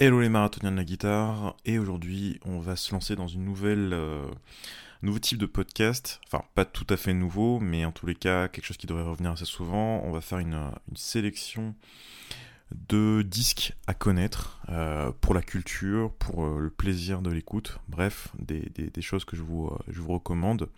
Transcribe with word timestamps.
Hello 0.00 0.20
les 0.20 0.28
marathoniens 0.28 0.72
de 0.72 0.76
la 0.76 0.84
guitare, 0.84 1.54
et 1.64 1.78
aujourd'hui 1.78 2.40
on 2.44 2.58
va 2.58 2.74
se 2.74 2.90
lancer 2.90 3.14
dans 3.14 3.28
une 3.28 3.44
nouvelle, 3.44 3.92
euh, 3.92 4.26
nouveau 5.02 5.20
type 5.20 5.38
de 5.38 5.46
podcast, 5.46 6.20
enfin 6.26 6.44
pas 6.56 6.64
tout 6.64 6.86
à 6.90 6.96
fait 6.96 7.14
nouveau, 7.14 7.60
mais 7.60 7.84
en 7.84 7.92
tous 7.92 8.04
les 8.04 8.16
cas 8.16 8.48
quelque 8.48 8.64
chose 8.64 8.76
qui 8.76 8.88
devrait 8.88 9.04
revenir 9.04 9.30
assez 9.30 9.44
souvent. 9.44 10.02
On 10.02 10.10
va 10.10 10.20
faire 10.20 10.40
une, 10.40 10.54
une 10.54 10.96
sélection 10.96 11.76
de 12.72 13.22
disques 13.22 13.74
à 13.86 13.94
connaître 13.94 14.60
euh, 14.68 15.12
pour 15.20 15.32
la 15.32 15.42
culture, 15.42 16.12
pour 16.14 16.44
euh, 16.44 16.58
le 16.58 16.70
plaisir 16.70 17.22
de 17.22 17.30
l'écoute, 17.30 17.78
bref, 17.86 18.32
des, 18.40 18.68
des, 18.70 18.90
des, 18.90 19.02
choses 19.02 19.24
que 19.24 19.36
je 19.36 19.44
vous, 19.44 19.70
je 19.86 20.00
vous 20.00 20.14
recommande. 20.14 20.70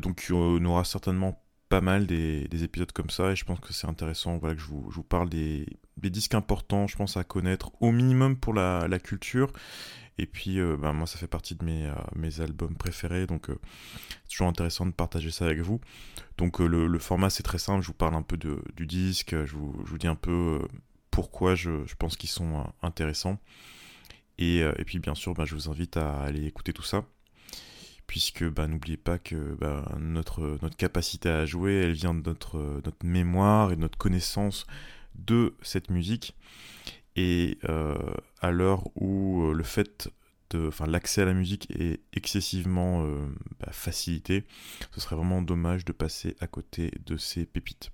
donc 0.00 0.28
on 0.30 0.64
aura 0.64 0.84
certainement 0.84 1.42
pas 1.68 1.80
mal 1.80 2.06
des, 2.06 2.48
des, 2.48 2.64
épisodes 2.64 2.92
comme 2.92 3.10
ça 3.10 3.30
et 3.30 3.36
je 3.36 3.44
pense 3.44 3.60
que 3.60 3.72
c'est 3.72 3.86
intéressant 3.86 4.38
voilà, 4.38 4.54
que 4.54 4.60
je 4.60 4.68
vous, 4.68 5.02
parle 5.02 5.28
des, 5.28 5.66
disques 5.96 6.34
importants, 6.34 6.86
je 6.86 6.96
pense, 6.96 7.16
à 7.16 7.24
connaître 7.24 7.70
au 7.80 7.92
minimum 7.92 8.36
pour 8.36 8.54
la, 8.54 8.98
culture. 8.98 9.52
Et 10.20 10.26
puis, 10.26 10.58
euh, 10.58 10.76
ben, 10.76 10.92
moi, 10.92 11.06
ça 11.06 11.16
fait 11.16 11.28
partie 11.28 11.54
de 11.54 11.64
mes, 11.64 11.86
euh, 11.86 12.42
albums 12.42 12.76
préférés, 12.76 13.26
donc 13.26 13.50
euh, 13.50 13.58
c'est 14.24 14.30
toujours 14.30 14.48
intéressant 14.48 14.84
de 14.84 14.90
partager 14.90 15.30
ça 15.30 15.44
avec 15.44 15.60
vous. 15.60 15.80
Donc, 16.38 16.58
le, 16.58 16.98
format, 16.98 17.30
c'est 17.30 17.44
très 17.44 17.58
simple, 17.58 17.82
je 17.82 17.88
vous 17.88 17.94
parle 17.94 18.14
un 18.14 18.22
peu 18.22 18.36
de, 18.36 18.60
du 18.76 18.86
disque, 18.86 19.36
je 19.44 19.54
vous, 19.54 19.98
dis 19.98 20.08
un 20.08 20.16
peu 20.16 20.60
pourquoi 21.10 21.54
je, 21.54 21.70
pense 21.98 22.16
qu'ils 22.16 22.30
sont 22.30 22.64
intéressants. 22.82 23.38
Et, 24.38 24.58
et, 24.58 24.84
puis, 24.84 24.98
bien 24.98 25.14
sûr, 25.14 25.34
ben, 25.34 25.44
je 25.44 25.54
vous 25.54 25.68
invite 25.68 25.96
à 25.96 26.20
aller 26.20 26.46
écouter 26.46 26.72
tout 26.72 26.82
ça 26.82 27.04
puisque 28.08 28.42
bah, 28.42 28.66
n'oubliez 28.66 28.96
pas 28.96 29.18
que 29.18 29.54
bah, 29.60 29.94
notre, 30.00 30.58
capacité 30.76 31.28
à 31.28 31.46
jouer, 31.46 31.74
elle 31.74 31.92
vient 31.92 32.14
de 32.14 32.22
notre, 32.22 32.80
notre 32.84 33.04
mémoire 33.04 33.70
et 33.70 33.76
de 33.76 33.82
notre 33.82 33.98
connaissance 33.98 34.66
de 35.14 35.54
cette 35.62 35.90
musique. 35.90 36.34
Et 37.16 37.58
euh, 37.68 37.94
à 38.40 38.50
l'heure 38.50 38.84
où 38.96 39.42
euh, 39.42 39.52
le 39.52 39.62
fait 39.62 40.08
de, 40.50 40.68
enfin, 40.68 40.86
l'accès 40.86 41.22
à 41.22 41.24
la 41.26 41.34
musique 41.34 41.70
est 41.70 42.00
excessivement 42.14 43.04
euh, 43.04 43.26
bah, 43.60 43.72
facilité, 43.72 44.44
ce 44.92 45.00
serait 45.00 45.16
vraiment 45.16 45.42
dommage 45.42 45.84
de 45.84 45.92
passer 45.92 46.34
à 46.40 46.46
côté 46.46 46.90
de 47.04 47.18
ces 47.18 47.44
pépites. 47.44 47.90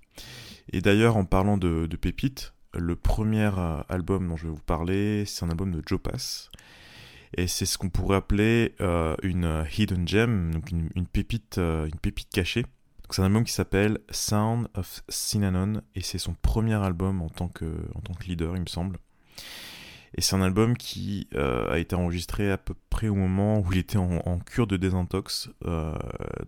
Et 0.71 0.79
d'ailleurs, 0.79 1.17
en 1.17 1.25
parlant 1.25 1.57
de, 1.57 1.87
de 1.87 1.97
pépites, 1.97 2.53
le 2.73 2.95
premier 2.95 3.51
album 3.89 4.29
dont 4.29 4.37
je 4.37 4.47
vais 4.47 4.53
vous 4.53 4.61
parler, 4.61 5.25
c'est 5.25 5.43
un 5.43 5.49
album 5.49 5.71
de 5.71 5.81
Joe 5.85 5.99
Pass. 6.01 6.51
Et 7.33 7.47
c'est 7.47 7.65
ce 7.65 7.77
qu'on 7.77 7.89
pourrait 7.89 8.17
appeler 8.17 8.75
euh, 8.81 9.15
une 9.23 9.65
hidden 9.77 10.07
gem, 10.07 10.53
donc 10.53 10.71
une, 10.71 11.07
pépite, 11.07 11.57
euh, 11.57 11.85
une 11.85 11.99
pépite 11.99 12.29
cachée. 12.29 12.65
C'est 13.09 13.21
un 13.21 13.25
album 13.25 13.43
qui 13.43 13.53
s'appelle 13.53 13.99
Sound 14.09 14.67
of 14.73 15.03
Synanon 15.09 15.81
et 15.93 16.01
c'est 16.01 16.17
son 16.17 16.33
premier 16.33 16.73
album 16.73 17.21
en 17.21 17.29
tant 17.29 17.47
que, 17.47 17.65
en 17.93 18.01
tant 18.01 18.13
que 18.13 18.25
leader, 18.25 18.55
il 18.55 18.61
me 18.61 18.67
semble. 18.67 18.97
Et 20.17 20.21
c'est 20.21 20.35
un 20.35 20.41
album 20.41 20.77
qui 20.77 21.27
euh, 21.35 21.69
a 21.69 21.77
été 21.77 21.93
enregistré 21.95 22.49
à 22.49 22.57
peu 22.57 22.73
près 22.89 23.09
au 23.09 23.15
moment 23.15 23.59
où 23.59 23.73
il 23.73 23.79
était 23.79 23.97
en, 23.97 24.39
cure 24.39 24.65
de 24.65 24.77
désintox, 24.77 25.49
euh, 25.65 25.93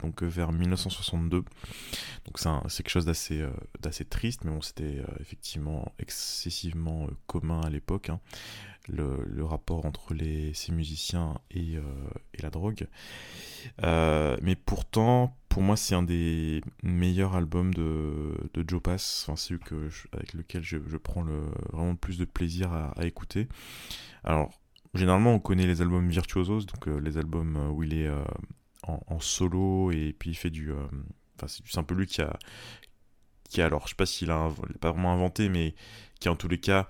donc 0.01 0.23
vers 0.23 0.53
1962. 0.53 1.43
Donc 2.25 2.39
c'est 2.69 2.83
quelque 2.83 2.89
chose 2.89 3.05
d'assez 3.05 3.41
euh, 3.41 4.03
triste, 4.09 4.45
mais 4.45 4.51
c'était 4.61 4.83
euh, 4.99 5.05
effectivement 5.19 5.91
excessivement 5.99 7.09
commun 7.27 7.59
à 7.61 7.69
l'époque. 7.69 8.09
Hein 8.09 8.21
le, 8.89 9.43
rapport 9.43 9.85
entre 9.85 10.15
ces 10.53 10.71
musiciens 10.71 11.39
et, 11.51 11.77
euh, 11.77 11.81
la 12.39 12.49
drogue. 12.49 12.87
Euh, 13.83 14.37
mais 14.41 14.55
pourtant, 14.55 15.37
pour 15.49 15.61
moi, 15.61 15.75
c'est 15.75 15.95
un 15.95 16.03
des 16.03 16.61
meilleurs 16.83 17.35
albums 17.35 17.73
de, 17.73 18.35
de 18.53 18.63
Joe 18.67 18.81
Pass, 18.81 19.27
enfin, 19.29 19.55
avec 20.13 20.33
lequel 20.33 20.63
je, 20.63 20.77
prends 20.97 21.23
vraiment 21.23 21.91
le 21.91 21.97
plus 21.97 22.17
de 22.17 22.25
plaisir 22.25 22.71
à, 22.71 23.05
écouter. 23.05 23.47
Alors, 24.23 24.51
généralement, 24.93 25.33
on 25.33 25.39
connaît 25.39 25.67
les 25.67 25.81
albums 25.81 26.09
virtuosos, 26.09 26.65
donc 26.65 26.87
euh, 26.87 26.99
les 26.99 27.17
albums 27.17 27.71
où 27.73 27.83
il 27.83 27.93
est 27.93 28.09
en, 28.83 29.19
solo 29.19 29.91
et 29.91 30.15
puis 30.17 30.31
il 30.31 30.35
fait 30.35 30.49
du. 30.49 30.71
Enfin, 31.35 31.47
c'est 31.47 31.77
un 31.77 31.83
peu 31.83 31.95
lui 31.95 32.07
qui 32.07 32.21
a. 32.21 32.37
Qui 33.49 33.61
alors, 33.61 33.83
je 33.83 33.89
sais 33.89 33.95
pas 33.95 34.05
s'il 34.05 34.29
a 34.29 34.51
pas 34.81 34.91
vraiment 34.91 35.13
inventé, 35.13 35.47
mais 35.47 35.73
qui, 36.19 36.27
en 36.27 36.35
tous 36.35 36.49
les 36.49 36.59
cas, 36.59 36.89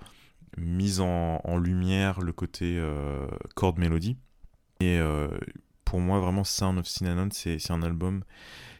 mise 0.56 1.00
en, 1.00 1.58
lumière 1.58 2.20
le 2.20 2.32
côté 2.32 2.76
euh, 2.78 3.26
chord 3.54 3.78
mélodie. 3.78 4.16
Et 4.80 4.98
euh, 4.98 5.28
pour 5.84 6.00
moi, 6.00 6.20
vraiment, 6.20 6.44
Sound 6.44 6.78
of 6.78 6.86
Cinnamon, 6.86 7.28
c'est 7.32 7.70
un 7.70 7.82
album. 7.82 8.22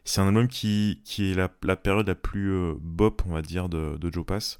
C'est 0.04 0.20
un 0.20 0.28
album 0.28 0.48
qui, 0.48 1.02
qui 1.04 1.32
est 1.32 1.34
la, 1.34 1.76
période 1.76 2.08
la 2.08 2.14
plus 2.14 2.50
euh, 2.50 2.74
bop, 2.80 3.22
on 3.26 3.32
va 3.32 3.42
dire, 3.42 3.68
de, 3.68 3.96
de 3.98 4.12
Joe 4.12 4.24
Pass. 4.24 4.58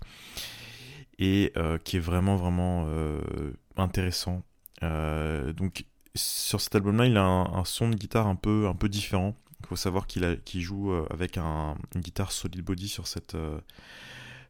Et 1.19 1.53
qui 1.83 1.97
est 1.97 2.01
vraiment, 2.01 2.37
vraiment 2.37 2.87
intéressant. 3.77 4.45
donc, 4.81 5.85
sur 6.15 6.61
cet 6.61 6.77
album-là, 6.77 7.07
il 7.07 7.17
a 7.17 7.25
un, 7.25 7.65
son 7.65 7.89
de 7.89 7.97
guitare 7.97 8.29
un 8.29 8.37
peu, 8.37 8.69
un 8.69 8.75
peu 8.75 8.89
différent. 8.89 9.35
Il 9.61 9.67
faut 9.67 9.75
savoir 9.75 10.07
qu'il 10.07 10.41
qu 10.45 10.61
joue 10.61 10.93
avec 11.11 11.37
un, 11.39 11.75
une 11.97 12.03
guitare 12.03 12.31
solid 12.31 12.63
body 12.63 12.87
sur 12.87 13.09
cette 13.09 13.37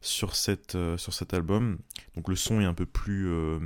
sur, 0.01 0.35
cette, 0.35 0.75
euh, 0.75 0.97
sur 0.97 1.13
cet 1.13 1.35
album. 1.35 1.79
Donc 2.15 2.29
le 2.29 2.37
son 2.37 2.61
est 2.61 2.65
un 2.65 2.75
peu 2.75 2.87
plus... 2.87 3.29
Euh, 3.29 3.59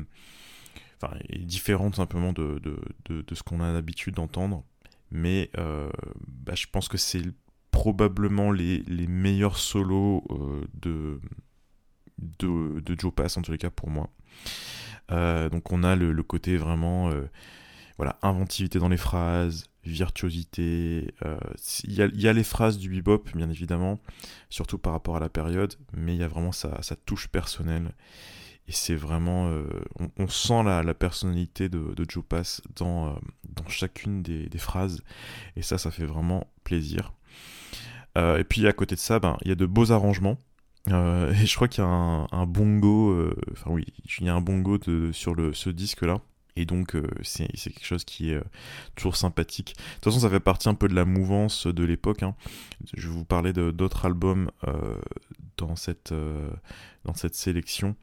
enfin, 1.00 1.14
est 1.28 1.38
différent 1.38 1.92
simplement 1.92 2.32
de, 2.32 2.60
de, 2.60 3.22
de, 3.22 3.34
ce 3.34 3.42
qu'on 3.42 3.60
a 3.60 3.72
l'habitude 3.72 4.14
d'entendre. 4.14 4.64
Mais 5.10 5.50
euh, 5.58 5.90
bah, 6.26 6.54
je 6.54 6.66
pense 6.70 6.88
que 6.88 6.96
c'est 6.96 7.22
probablement 7.70 8.50
les, 8.50 8.78
les 8.86 9.06
meilleurs 9.06 9.58
solos 9.58 10.24
de, 10.74 11.20
de, 12.18 12.94
Joe 12.98 13.12
Pass, 13.14 13.36
en 13.36 13.42
tous 13.42 13.52
les 13.52 13.58
cas 13.58 13.70
pour 13.70 13.90
moi. 13.90 14.10
Donc 15.08 15.72
on 15.72 15.82
a 15.82 15.96
le, 15.96 16.22
côté 16.22 16.56
vraiment 16.56 17.10
voilà, 17.96 18.18
inventivité 18.22 18.78
dans 18.78 18.88
les 18.88 18.96
phrases, 18.96 19.66
virtuosité. 19.84 21.14
Il 21.84 22.00
euh, 22.00 22.08
y, 22.12 22.22
y, 22.22 22.28
a 22.28 22.32
les 22.32 22.44
phrases 22.44 22.78
du 22.78 22.88
bebop, 22.88 23.24
bien 23.34 23.50
évidemment, 23.50 24.00
surtout 24.48 24.78
par 24.78 24.92
rapport 24.92 25.16
à 25.16 25.20
la 25.20 25.28
période, 25.28 25.74
mais 25.92 26.14
il 26.14 26.20
y 26.20 26.22
a 26.22 26.28
vraiment 26.28 26.52
sa, 26.52 26.80
sa 26.82 26.96
touche 26.96 27.28
personnelle. 27.28 27.92
Et 28.68 28.72
c'est 28.72 28.94
vraiment. 28.94 29.48
Euh, 29.48 29.66
on, 30.18 30.28
sent 30.28 30.62
la, 30.62 30.94
personnalité 30.94 31.68
de, 31.68 31.94
Joe 32.08 32.24
Pass 32.24 32.62
dans, 32.76 33.08
euh, 33.08 33.12
dans 33.48 33.68
chacune 33.68 34.22
des, 34.22 34.48
phrases. 34.58 35.02
Et 35.56 35.62
ça, 35.62 35.78
ça 35.78 35.90
fait 35.90 36.06
vraiment 36.06 36.46
plaisir. 36.64 37.12
Et 38.14 38.44
puis 38.44 38.66
à 38.66 38.74
côté 38.74 38.94
de 38.94 39.00
ça, 39.00 39.18
ben, 39.18 39.38
il 39.40 39.48
y 39.48 39.52
a 39.52 39.54
de 39.54 39.66
beaux 39.66 39.90
arrangements. 39.90 40.38
Et 40.86 41.46
je 41.46 41.54
crois 41.56 41.66
qu'il 41.66 41.82
y 41.82 41.86
a 41.86 41.90
un, 41.90 42.46
bongo. 42.46 43.32
Enfin, 43.50 43.70
oui, 43.70 43.86
il 44.20 44.26
y 44.26 44.28
a 44.28 44.34
un 44.34 44.40
bongo 44.40 44.78
sur 45.12 45.34
le, 45.34 45.54
ce 45.54 45.70
disque-là. 45.70 46.20
Et 46.56 46.66
donc, 46.66 46.94
euh, 46.94 47.06
c'est 47.22 47.46
quelque 47.46 47.84
chose 47.84 48.04
qui 48.04 48.30
est 48.30 48.36
euh, 48.36 48.44
toujours 48.94 49.16
sympathique. 49.16 49.74
De 49.76 49.94
toute 49.94 50.04
façon, 50.04 50.20
ça 50.20 50.30
fait 50.30 50.40
partie 50.40 50.68
un 50.68 50.74
peu 50.74 50.88
de 50.88 50.94
la 50.94 51.04
mouvance 51.04 51.66
de 51.66 51.84
l'époque. 51.84 52.22
Hein. 52.22 52.34
Je 52.94 53.08
vais 53.08 53.14
vous 53.14 53.24
parler 53.24 53.52
d'autres 53.52 54.04
albums 54.04 54.50
euh, 54.68 55.00
dans, 55.56 55.76
cette, 55.76 56.12
dans 57.04 57.14
cette 57.14 57.34
sélection. 57.34 57.96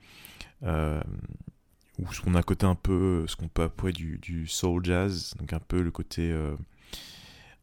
Où 0.63 2.05
on 2.25 2.35
a 2.35 2.43
côté 2.43 2.65
un 2.65 2.75
peu 2.75 3.25
ce 3.27 3.35
qu'on 3.35 3.49
peut 3.49 3.63
appeler 3.63 3.93
du, 3.93 4.47
soul 4.47 4.83
jazz. 4.83 5.35
Donc, 5.37 5.53
un 5.53 5.59
peu 5.59 5.81
le 5.81 5.91
côté. 5.91 6.33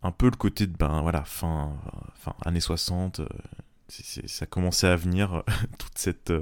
un 0.02 0.12
peu 0.12 0.26
le 0.26 0.36
côté 0.36 0.66
de. 0.66 0.76
Ben 0.76 1.00
voilà, 1.02 1.24
fin, 1.24 1.76
fin 2.14 2.34
années 2.44 2.60
60. 2.60 3.22
C 3.88 4.00
est, 4.00 4.04
c 4.04 4.20
est, 4.24 4.28
ça 4.28 4.46
commençait 4.46 4.88
à 4.88 4.96
venir, 4.96 5.42
toute, 5.78 5.96
cette, 5.96 6.32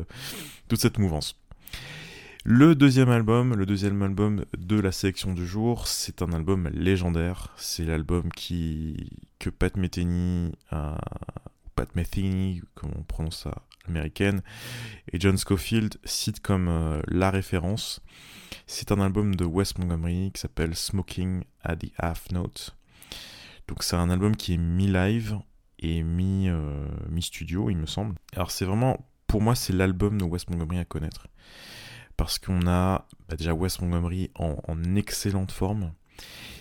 toute 0.68 0.80
cette 0.80 0.98
mouvance. 0.98 1.38
Le 2.46 2.74
deuxième 2.74 3.08
album, 3.08 3.54
le 3.54 3.64
deuxième 3.64 4.02
album 4.02 4.44
de 4.58 4.78
la 4.78 4.92
sélection 4.92 5.32
du 5.32 5.46
jour, 5.46 5.86
c'est 5.86 6.20
un 6.20 6.30
album 6.34 6.68
légendaire. 6.74 7.54
C'est 7.56 7.86
l'album 7.86 8.30
qui 8.30 9.08
que 9.38 9.48
Pat 9.48 9.74
Metheny, 9.78 10.52
Pat 10.68 11.96
Metheny, 11.96 12.60
comme 12.74 12.90
on 12.98 13.02
prononce 13.02 13.44
ça 13.44 13.62
américaine, 13.88 14.42
et 15.10 15.18
John 15.18 15.38
Scofield 15.38 15.96
citent 16.04 16.40
comme 16.40 16.68
euh, 16.68 17.00
la 17.08 17.30
référence. 17.30 18.02
C'est 18.66 18.92
un 18.92 19.00
album 19.00 19.36
de 19.36 19.46
Wes 19.46 19.78
Montgomery 19.78 20.30
qui 20.34 20.42
s'appelle 20.42 20.74
Smoking 20.74 21.44
at 21.62 21.76
the 21.76 21.92
Half 21.96 22.30
Note. 22.30 22.76
Donc 23.68 23.82
c'est 23.82 23.96
un 23.96 24.10
album 24.10 24.36
qui 24.36 24.52
est 24.52 24.58
mi-live 24.58 25.38
et 25.78 26.02
mi, 26.02 26.50
euh, 26.50 26.88
il 27.10 27.76
me 27.78 27.86
semble. 27.86 28.16
Alors 28.34 28.50
c'est 28.50 28.66
vraiment, 28.66 29.02
pour 29.28 29.40
moi, 29.40 29.54
c'est 29.54 29.72
l'album 29.72 30.18
de 30.20 30.24
Wes 30.24 30.46
Montgomery 30.50 30.80
à 30.80 30.84
connaître 30.84 31.28
parce 32.16 32.38
qu'on 32.38 32.66
a 32.66 33.06
bah 33.28 33.36
déjà 33.36 33.54
Wes 33.54 33.80
Montgomery 33.80 34.30
en, 34.34 34.56
en, 34.68 34.94
excellente 34.96 35.52
forme 35.52 35.92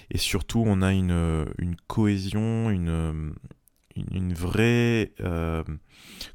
et 0.09 0.17
surtout 0.17 0.63
on 0.65 0.81
a 0.81 0.93
une, 0.93 1.45
cohésion, 1.87 2.69
une 2.69 4.33
vraie 4.33 5.13
euh, 5.21 5.63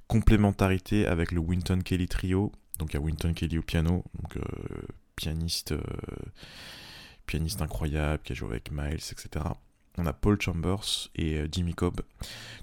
complémentarité 0.07 1.07
avec 1.07 1.33
le 1.33 1.41
Winton 1.41 1.81
Kelly 1.81 2.09
Trio. 2.09 2.53
Donc 2.79 2.93
il 2.93 2.95
y 2.95 2.97
a 2.97 3.01
Winton 3.01 3.35
Kelly 3.35 3.59
au 3.59 3.63
piano, 3.63 4.05
donc 4.21 4.37
euh, 4.37 4.43
pianiste, 5.17 5.73
euh, 5.73 5.81
pianiste 7.27 7.61
incroyable 7.63 8.23
qui 8.23 8.33
a 8.33 8.35
joué 8.35 8.51
avec 8.51 8.71
Miles, 8.71 8.95
etc. 8.95 9.45
on 9.99 10.07
a 10.07 10.13
Paul 10.13 10.41
Chambers 10.41 11.11
et 11.15 11.39
euh, 11.39 11.49
Jimmy 11.51 11.75
Cobb. 11.75 12.01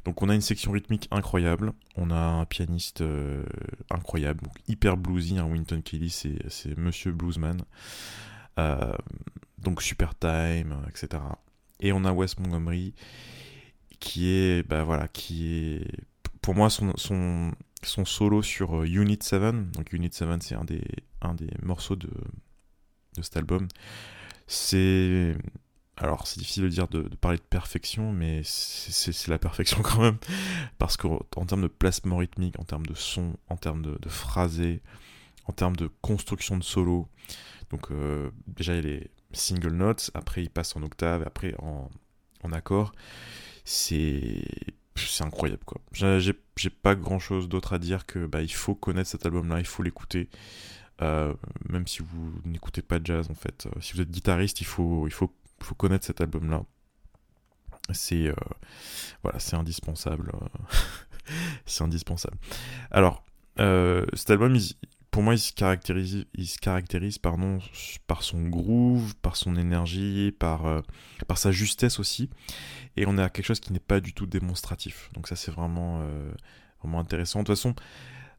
Donc 0.03 0.21
on 0.21 0.29
a 0.29 0.35
une 0.35 0.41
section 0.41 0.71
rythmique 0.71 1.07
incroyable, 1.11 1.73
on 1.95 2.11
a 2.11 2.17
un 2.17 2.45
pianiste 2.45 3.01
euh, 3.01 3.43
incroyable, 3.89 4.47
hyper 4.67 4.97
bluesy, 4.97 5.37
un 5.37 5.45
Winton 5.45 5.81
Kelly, 5.81 6.09
c'est 6.09 6.77
Monsieur 6.77 7.11
Bluesman. 7.11 7.61
Euh, 8.57 8.93
donc 9.57 9.81
Super 9.81 10.15
Time, 10.15 10.75
etc. 10.87 11.21
Et 11.79 11.91
on 11.91 12.05
a 12.05 12.13
Wes 12.13 12.37
Montgomery 12.39 12.93
qui 13.99 14.29
est, 14.29 14.67
bah 14.67 14.83
voilà, 14.83 15.07
qui 15.07 15.47
est 15.47 15.87
pour 16.41 16.55
moi 16.55 16.69
son, 16.69 16.93
solo 17.81 18.41
sur 18.41 18.83
Unit 18.83 19.19
7. 19.19 19.71
Donc 19.71 19.91
Unit 19.93 20.09
7 20.11 20.43
c'est 20.43 20.55
un 20.55 20.63
des, 20.63 20.83
morceaux 21.63 21.95
de 21.95 22.09
cet 23.21 23.37
album. 23.37 23.67
C'est 24.47 25.35
alors 25.97 26.27
c'est 26.27 26.39
difficile 26.39 26.63
de 26.63 26.69
dire 26.69 26.87
de, 26.87 27.03
parler 27.15 27.37
de 27.37 27.43
perfection, 27.43 28.11
mais 28.11 28.41
c'est 28.43 29.27
la 29.27 29.37
perfection 29.37 29.81
quand 29.83 30.01
même, 30.01 30.17
parce 30.77 30.97
qu'en 30.97 31.45
termes 31.45 31.61
de 31.61 31.67
placement 31.67 32.17
rythmique, 32.17 32.59
en 32.59 32.63
termes 32.63 32.85
de 32.85 32.95
son, 32.95 33.35
en 33.49 33.55
termes 33.55 33.81
de, 33.81 33.97
de 33.99 34.09
phrasé, 34.09 34.81
en 35.45 35.53
termes 35.53 35.75
de 35.75 35.89
construction 36.01 36.57
de 36.57 36.63
solo, 36.63 37.07
donc 37.69 37.91
euh, 37.91 38.29
déjà 38.47 38.75
il 38.75 38.83
les 38.83 39.11
single 39.31 39.73
notes, 39.73 40.11
après 40.13 40.43
il 40.43 40.49
passe 40.49 40.75
en 40.75 40.83
octave, 40.83 41.23
après 41.25 41.55
en, 41.59 41.89
accord, 42.51 42.93
c'est 43.63 44.43
c'est 44.95 45.23
incroyable 45.23 45.63
quoi. 45.65 45.81
J'ai 45.91 46.69
pas 46.69 46.93
grand 46.93 47.17
chose 47.17 47.49
d'autre 47.49 47.73
à 47.73 47.79
dire 47.79 48.05
que 48.05 48.27
bah, 48.27 48.43
il 48.43 48.53
faut 48.53 48.75
connaître 48.75 49.09
cet 49.09 49.25
album 49.25 49.49
là, 49.49 49.59
il 49.59 49.65
faut 49.65 49.81
l'écouter. 49.81 50.29
Euh, 51.01 51.33
même 51.67 51.87
si 51.87 52.01
vous 52.03 52.39
n'écoutez 52.45 52.81
pas 52.81 52.99
de 52.99 53.05
jazz 53.05 53.27
en 53.29 53.33
fait. 53.33 53.65
Euh, 53.65 53.81
si 53.81 53.93
vous 53.93 54.01
êtes 54.01 54.11
guitariste, 54.11 54.61
il 54.61 54.65
faut, 54.65 55.07
il 55.07 55.11
faut 55.11 55.33
faut 55.65 55.75
connaître 55.75 56.05
cet 56.05 56.21
album-là. 56.21 56.63
C'est 57.91 58.27
euh, 58.27 58.35
voilà, 59.23 59.39
c'est 59.39 59.55
indispensable. 59.55 60.31
c'est 61.65 61.83
indispensable. 61.83 62.37
Alors, 62.91 63.23
euh, 63.59 64.05
cet 64.13 64.31
album, 64.31 64.57
pour 65.11 65.23
moi, 65.23 65.35
il 65.35 65.39
se 65.39 65.53
caractérise, 65.53 66.25
il 66.33 66.47
se 66.47 66.57
caractérise 66.57 67.17
pardon, 67.17 67.59
par 68.07 68.23
son 68.23 68.47
groove, 68.47 69.15
par 69.17 69.35
son 69.35 69.55
énergie, 69.55 70.31
par, 70.37 70.65
euh, 70.65 70.81
par 71.27 71.37
sa 71.37 71.51
justesse 71.51 71.99
aussi. 71.99 72.29
Et 72.97 73.05
on 73.05 73.17
est 73.17 73.23
à 73.23 73.29
quelque 73.29 73.45
chose 73.45 73.59
qui 73.59 73.71
n'est 73.73 73.79
pas 73.79 73.99
du 73.99 74.13
tout 74.13 74.25
démonstratif. 74.25 75.09
Donc 75.13 75.27
ça, 75.27 75.35
c'est 75.35 75.51
vraiment, 75.51 76.01
vraiment 76.81 76.99
intéressant. 76.99 77.39
De 77.39 77.45
toute 77.45 77.55
façon, 77.55 77.75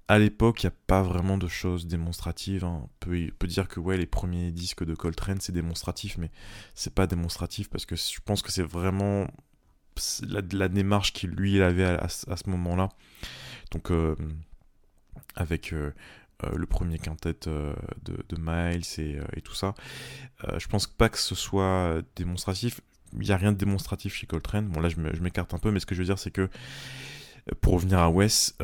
à 0.08 0.18
l'époque, 0.18 0.62
il 0.62 0.66
n'y 0.66 0.72
a 0.72 0.76
pas 0.86 1.02
vraiment 1.02 1.36
de 1.36 1.48
choses 1.48 1.86
démonstratives. 1.86 2.64
Hein. 2.64 2.82
On, 2.84 2.88
peut, 3.00 3.28
peut, 3.38 3.46
dire 3.46 3.66
que 3.66 3.80
ouais, 3.80 3.96
les 3.96 4.06
premiers 4.06 4.52
disques 4.52 4.84
de 4.84 4.94
Coltrane, 4.94 5.40
c'est 5.40 5.52
démonstratif, 5.52 6.16
mais 6.18 6.30
c'est 6.74 6.94
pas 6.94 7.06
démonstratif 7.06 7.68
parce 7.68 7.86
que 7.86 7.96
je 7.96 8.20
pense 8.24 8.42
que 8.42 8.52
c'est 8.52 8.62
vraiment 8.62 9.26
la, 10.22 10.68
démarche 10.68 11.12
qu'il 11.12 11.30
lui 11.30 11.60
avait 11.60 11.84
à, 11.84 12.08
ce 12.08 12.50
moment-là. 12.50 12.88
Donc, 13.72 13.90
euh, 13.90 14.14
avec 15.34 15.72
euh, 15.72 15.92
euh, 16.44 16.56
le 16.56 16.66
premier 16.66 16.98
quintet 16.98 17.34
de, 17.42 17.74
de, 18.04 18.36
Miles 18.38 18.84
et, 18.98 19.18
et 19.36 19.40
tout 19.40 19.54
ça, 19.54 19.74
je 20.56 20.66
pense 20.68 20.86
pas 20.86 21.08
que 21.08 21.18
ce 21.18 21.34
soit 21.34 22.00
démonstratif. 22.14 22.80
Il 23.12 23.20
n'y 23.20 23.32
a 23.32 23.36
rien 23.36 23.52
de 23.52 23.58
démonstratif 23.58 24.14
chez 24.14 24.26
Coltrane. 24.26 24.68
Bon, 24.68 24.80
là, 24.80 24.88
je 24.88 25.20
m'écarte 25.20 25.52
un 25.54 25.58
peu, 25.58 25.70
mais 25.72 25.80
ce 25.80 25.86
que 25.86 25.94
je 25.94 26.00
veux 26.00 26.06
dire, 26.06 26.18
c'est 26.18 26.30
que 26.30 26.48
pour 27.60 27.74
revenir 27.74 27.98
à 27.98 28.10
Wes, 28.10 28.54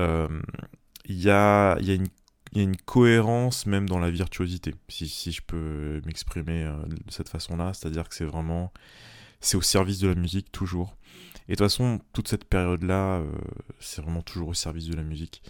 il 1.07 1.21
y 1.21 1.31
a, 1.31 1.79
y, 1.81 1.91
a 1.91 1.95
une, 1.95 2.09
y 2.53 2.61
a 2.61 2.63
une 2.63 2.77
cohérence 2.77 3.67
même 3.67 3.89
dans 3.89 3.99
la 3.99 4.11
virtuosité, 4.11 4.75
si, 4.89 5.09
si 5.09 5.33
je 5.33 5.43
peux 5.43 6.01
m'exprimer 6.07 6.65
euh, 6.65 6.77
de 6.87 7.11
cette 7.11 7.29
façon-là, 7.29 7.73
c'est-à-dire 7.75 8.09
que 8.09 8.15
c'est 8.15 8.25
vraiment, 8.25 8.73
c'est 9.41 9.57
au 9.57 9.63
service 9.63 9.99
de 9.99 10.09
la 10.09 10.15
musique 10.15 10.53
toujours. 10.53 10.97
Et 11.49 11.53
de 11.53 11.57
toute 11.57 11.67
façon, 11.67 12.01
toute 12.13 12.29
cette 12.29 12.45
période-là, 12.45 13.19
euh, 13.19 13.33
c'est 13.81 14.01
vraiment 14.01 14.23
toujours 14.23 14.49
au 14.49 14.55
service 14.55 14.87
de 14.87 14.95
la 14.95 15.03
musique. 15.03 15.43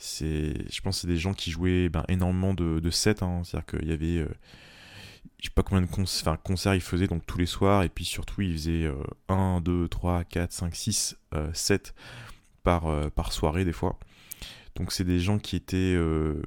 C'est, 0.00 0.70
je 0.70 0.80
pense 0.80 0.96
que 0.96 1.00
c'est 1.02 1.08
des 1.08 1.16
gens 1.16 1.34
qui 1.34 1.50
jouaient 1.50 1.88
ben, 1.88 2.04
énormément 2.08 2.54
de, 2.54 2.80
de 2.80 2.90
sets, 2.90 3.22
hein. 3.22 3.42
c'est-à-dire 3.44 3.66
qu'il 3.66 3.88
y 3.88 3.92
avait, 3.92 4.18
euh, 4.18 4.28
je 5.40 5.46
sais 5.46 5.54
pas 5.54 5.62
combien 5.62 5.82
de 5.82 5.90
concerts, 5.90 6.40
concerts 6.42 6.74
ils 6.74 6.80
faisaient 6.80 7.06
donc 7.08 7.24
tous 7.26 7.38
les 7.38 7.46
soirs, 7.46 7.82
et 7.84 7.88
puis 7.88 8.04
surtout 8.04 8.42
ils 8.42 8.52
faisaient 8.52 8.90
1, 9.28 9.60
2, 9.60 9.88
3, 9.88 10.24
4, 10.24 10.52
5, 10.52 10.74
6 10.74 11.16
sets 11.52 11.94
par, 12.62 13.10
par 13.12 13.32
soirée 13.32 13.64
des 13.64 13.72
fois. 13.72 13.98
Donc 14.78 14.92
c'est 14.92 15.04
des 15.04 15.18
gens 15.18 15.38
qui 15.38 15.56
étaient 15.56 15.94
euh, 15.96 16.40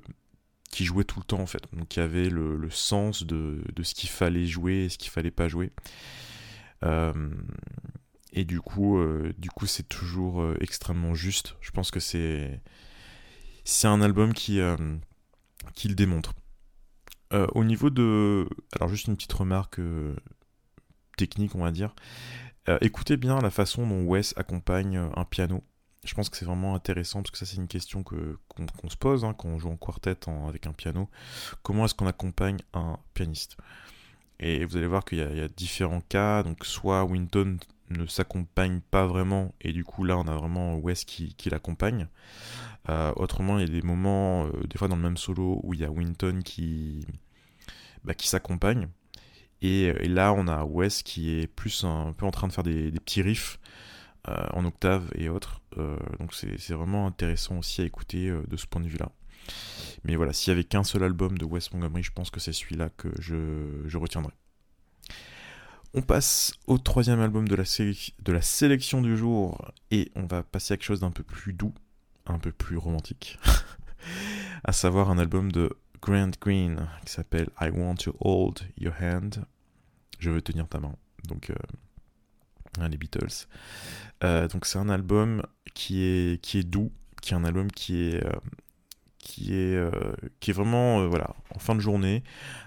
qui 0.70 0.86
jouaient 0.86 1.04
tout 1.04 1.20
le 1.20 1.26
temps 1.26 1.42
en 1.42 1.46
fait, 1.46 1.64
donc 1.74 1.90
qui 1.90 2.00
avaient 2.00 2.30
le, 2.30 2.70
sens 2.70 3.24
de, 3.24 3.62
ce 3.84 3.94
qu'il 3.94 4.10
fallait 4.10 4.46
jouer 4.46 4.86
et 4.86 4.90
ce 4.90 4.98
qu'il 4.98 5.12
fallait 5.12 5.32
pas 5.32 5.50
jouer. 5.50 5.72
Euh, 6.84 7.30
et 8.32 8.46
du 8.46 8.62
coup, 8.62 8.98
euh, 8.98 9.34
du 9.38 9.50
coup, 9.50 9.68
c'est 9.68 9.88
toujours 9.88 10.46
extrêmement 10.62 11.14
juste. 11.14 11.58
Je 11.60 11.72
pense 11.72 11.92
que 11.92 12.00
c'est 12.00 12.62
c'est 13.66 13.88
un 13.88 14.02
album 14.02 14.34
qui 14.34 14.62
qui 15.76 15.90
le 15.90 15.96
démontre. 15.96 16.34
au 17.32 17.66
niveau 17.66 17.90
de, 17.90 18.48
alors 18.76 18.88
juste 18.88 19.08
une 19.08 19.18
petite 19.18 19.34
remarque 19.34 19.82
technique, 21.18 21.54
on 21.56 21.64
va 21.64 21.72
dire. 21.72 21.94
écoutez 22.80 23.18
bien 23.18 23.42
la 23.42 23.50
façon 23.50 23.86
dont 23.86 24.04
Wes 24.04 24.34
accompagne 24.38 24.96
un 25.18 25.26
piano 25.26 25.66
je 26.04 26.14
pense 26.16 26.30
que 26.30 26.38
c'est 26.38 26.46
vraiment 26.46 26.74
intéressant 26.74 27.22
parce 27.22 27.32
que 27.32 27.38
ça 27.38 27.46
c'est 27.46 27.58
une 27.58 27.68
question 27.68 28.04
que 28.04 28.40
qu'on 28.48 28.90
se 28.90 28.98
pose 28.98 29.24
hein, 29.24 29.34
quand 29.38 29.50
on 29.50 29.60
joue 29.60 29.70
en 29.70 29.78
quartet 29.78 30.18
avec 30.48 30.66
un 30.66 30.74
piano. 30.74 31.10
Comment 31.62 31.86
est-ce 31.86 31.94
qu'on 31.94 32.08
accompagne 32.08 32.58
un 32.74 32.98
pianiste? 33.14 33.58
Et 34.40 34.66
vous 34.66 34.76
allez 34.78 34.88
voir 34.88 35.06
qu'il 35.06 35.20
y, 35.20 35.22
a 35.22 35.48
différents 35.48 36.02
cas. 36.02 36.42
Donc 36.42 36.66
soit 36.66 37.04
Winton 37.06 37.58
ne 37.92 38.06
s'accompagne 38.08 38.82
pas 38.82 39.06
vraiment 39.06 39.54
et 39.62 39.74
du 39.74 39.84
coup 39.84 40.04
là 40.04 40.18
on 40.18 40.28
a 40.28 40.36
vraiment 40.36 40.76
Wes 40.78 41.06
qui, 41.06 41.36
qui 41.36 41.50
l'accompagne. 41.50 42.08
Euh, 42.90 43.14
autrement 43.16 43.60
il 43.60 43.68
y 43.68 43.70
a 43.70 43.82
des 43.82 43.86
moments, 43.86 44.46
euh, 44.46 44.64
des 44.68 44.78
fois 44.80 44.88
dans 44.88 44.96
le 44.96 45.04
même 45.04 45.18
solo 45.18 45.60
où 45.64 45.76
il 45.76 45.82
y 45.82 45.86
a 45.86 45.92
Winton 45.92 46.42
qui, 46.44 47.06
bah, 48.04 48.16
qui 48.16 48.28
s'accompagne. 48.28 48.88
Et, 49.62 49.94
là 50.08 50.34
on 50.34 50.48
a 50.48 50.64
Wes 50.64 51.04
qui 51.04 51.36
est 51.36 51.48
plus 51.48 51.84
un, 51.84 52.14
peu 52.14 52.26
en 52.26 52.32
train 52.32 52.48
de 52.48 52.54
faire 52.54 52.64
des, 52.64 52.92
petits 52.92 53.22
riffs 53.22 53.60
euh, 54.28 54.48
en 54.54 54.66
octave 54.66 55.12
et 55.14 55.30
autres. 55.30 55.61
Euh, 55.78 55.98
donc 56.20 56.34
c'est 56.34 56.74
vraiment 56.74 57.08
intéressant 57.08 57.58
aussi 57.60 57.82
à 57.82 57.86
écouter 57.86 58.28
euh, 58.28 58.44
de 58.48 58.58
ce 58.58 58.66
point 58.66 58.82
de 58.82 58.88
vue-là. 58.88 59.12
Mais 60.04 60.16
voilà, 60.16 60.34
s'il 60.34 60.52
y 60.52 60.54
avait 60.54 60.64
qu'un 60.64 60.84
seul 60.84 61.04
album 61.04 61.38
de 61.38 61.46
Wes 61.46 61.72
Montgomery, 61.74 62.04
je 62.04 62.12
pense 62.12 62.30
que 62.30 62.40
c'est 62.40 62.54
celui-là 62.54 62.90
que 62.90 63.10
je, 63.20 63.98
retiendrai. 63.98 64.34
On 65.94 66.02
passe 66.02 66.54
au 66.68 66.78
troisième 66.78 67.20
album 67.20 67.48
de 67.48 67.56
la, 67.56 67.64
de 67.64 68.32
la 68.32 68.42
sélection 68.42 69.02
du 69.02 69.18
jour 69.18 69.74
et 69.90 70.12
on 70.16 70.26
va 70.26 70.44
passer 70.44 70.74
à 70.74 70.78
quelque 70.78 70.86
chose 70.86 71.02
d'un 71.02 71.12
peu 71.12 71.24
plus 71.24 71.54
doux, 71.54 71.74
un 72.26 72.40
peu 72.40 72.52
plus 72.52 72.78
romantique, 72.78 73.38
à 74.64 74.72
savoir 74.72 75.10
un 75.10 75.18
album 75.18 75.52
de 75.52 75.70
Grant 76.02 76.32
Green 76.40 76.88
qui 77.06 77.12
s'appelle 77.12 77.50
I 77.60 77.70
Want 77.70 77.96
to 77.96 78.16
Hold 78.22 78.62
Your 78.78 78.94
Hand. 79.02 79.44
Je 80.20 80.30
veux 80.30 80.42
tenir 80.42 80.68
ta 80.68 80.80
main. 80.80 80.96
Donc 81.28 81.52
Hein, 82.80 82.90
les 82.90 82.98
Beatles. 82.98 83.48
Euh, 84.24 84.48
donc 84.48 84.66
c'est 84.66 84.78
un 84.78 84.90
album 84.90 85.42
qui 85.74 86.04
est, 86.04 86.42
qui 86.42 86.60
est 86.60 86.64
doux, 86.64 86.92
qui 87.22 87.34
est 87.34 87.38
un 87.38 87.44
album 87.44 87.70
qui 87.72 88.04
est, 88.04 88.26
euh, 88.26 88.32
qui 89.18 89.54
est, 89.54 89.76
euh, 89.76 89.92
qui 90.40 90.52
est 90.52 90.54
vraiment 90.54 91.06
voilà, 91.08 91.36
en 91.54 91.60
fin 91.60 91.76
de 91.76 91.82
journée, 91.82 92.24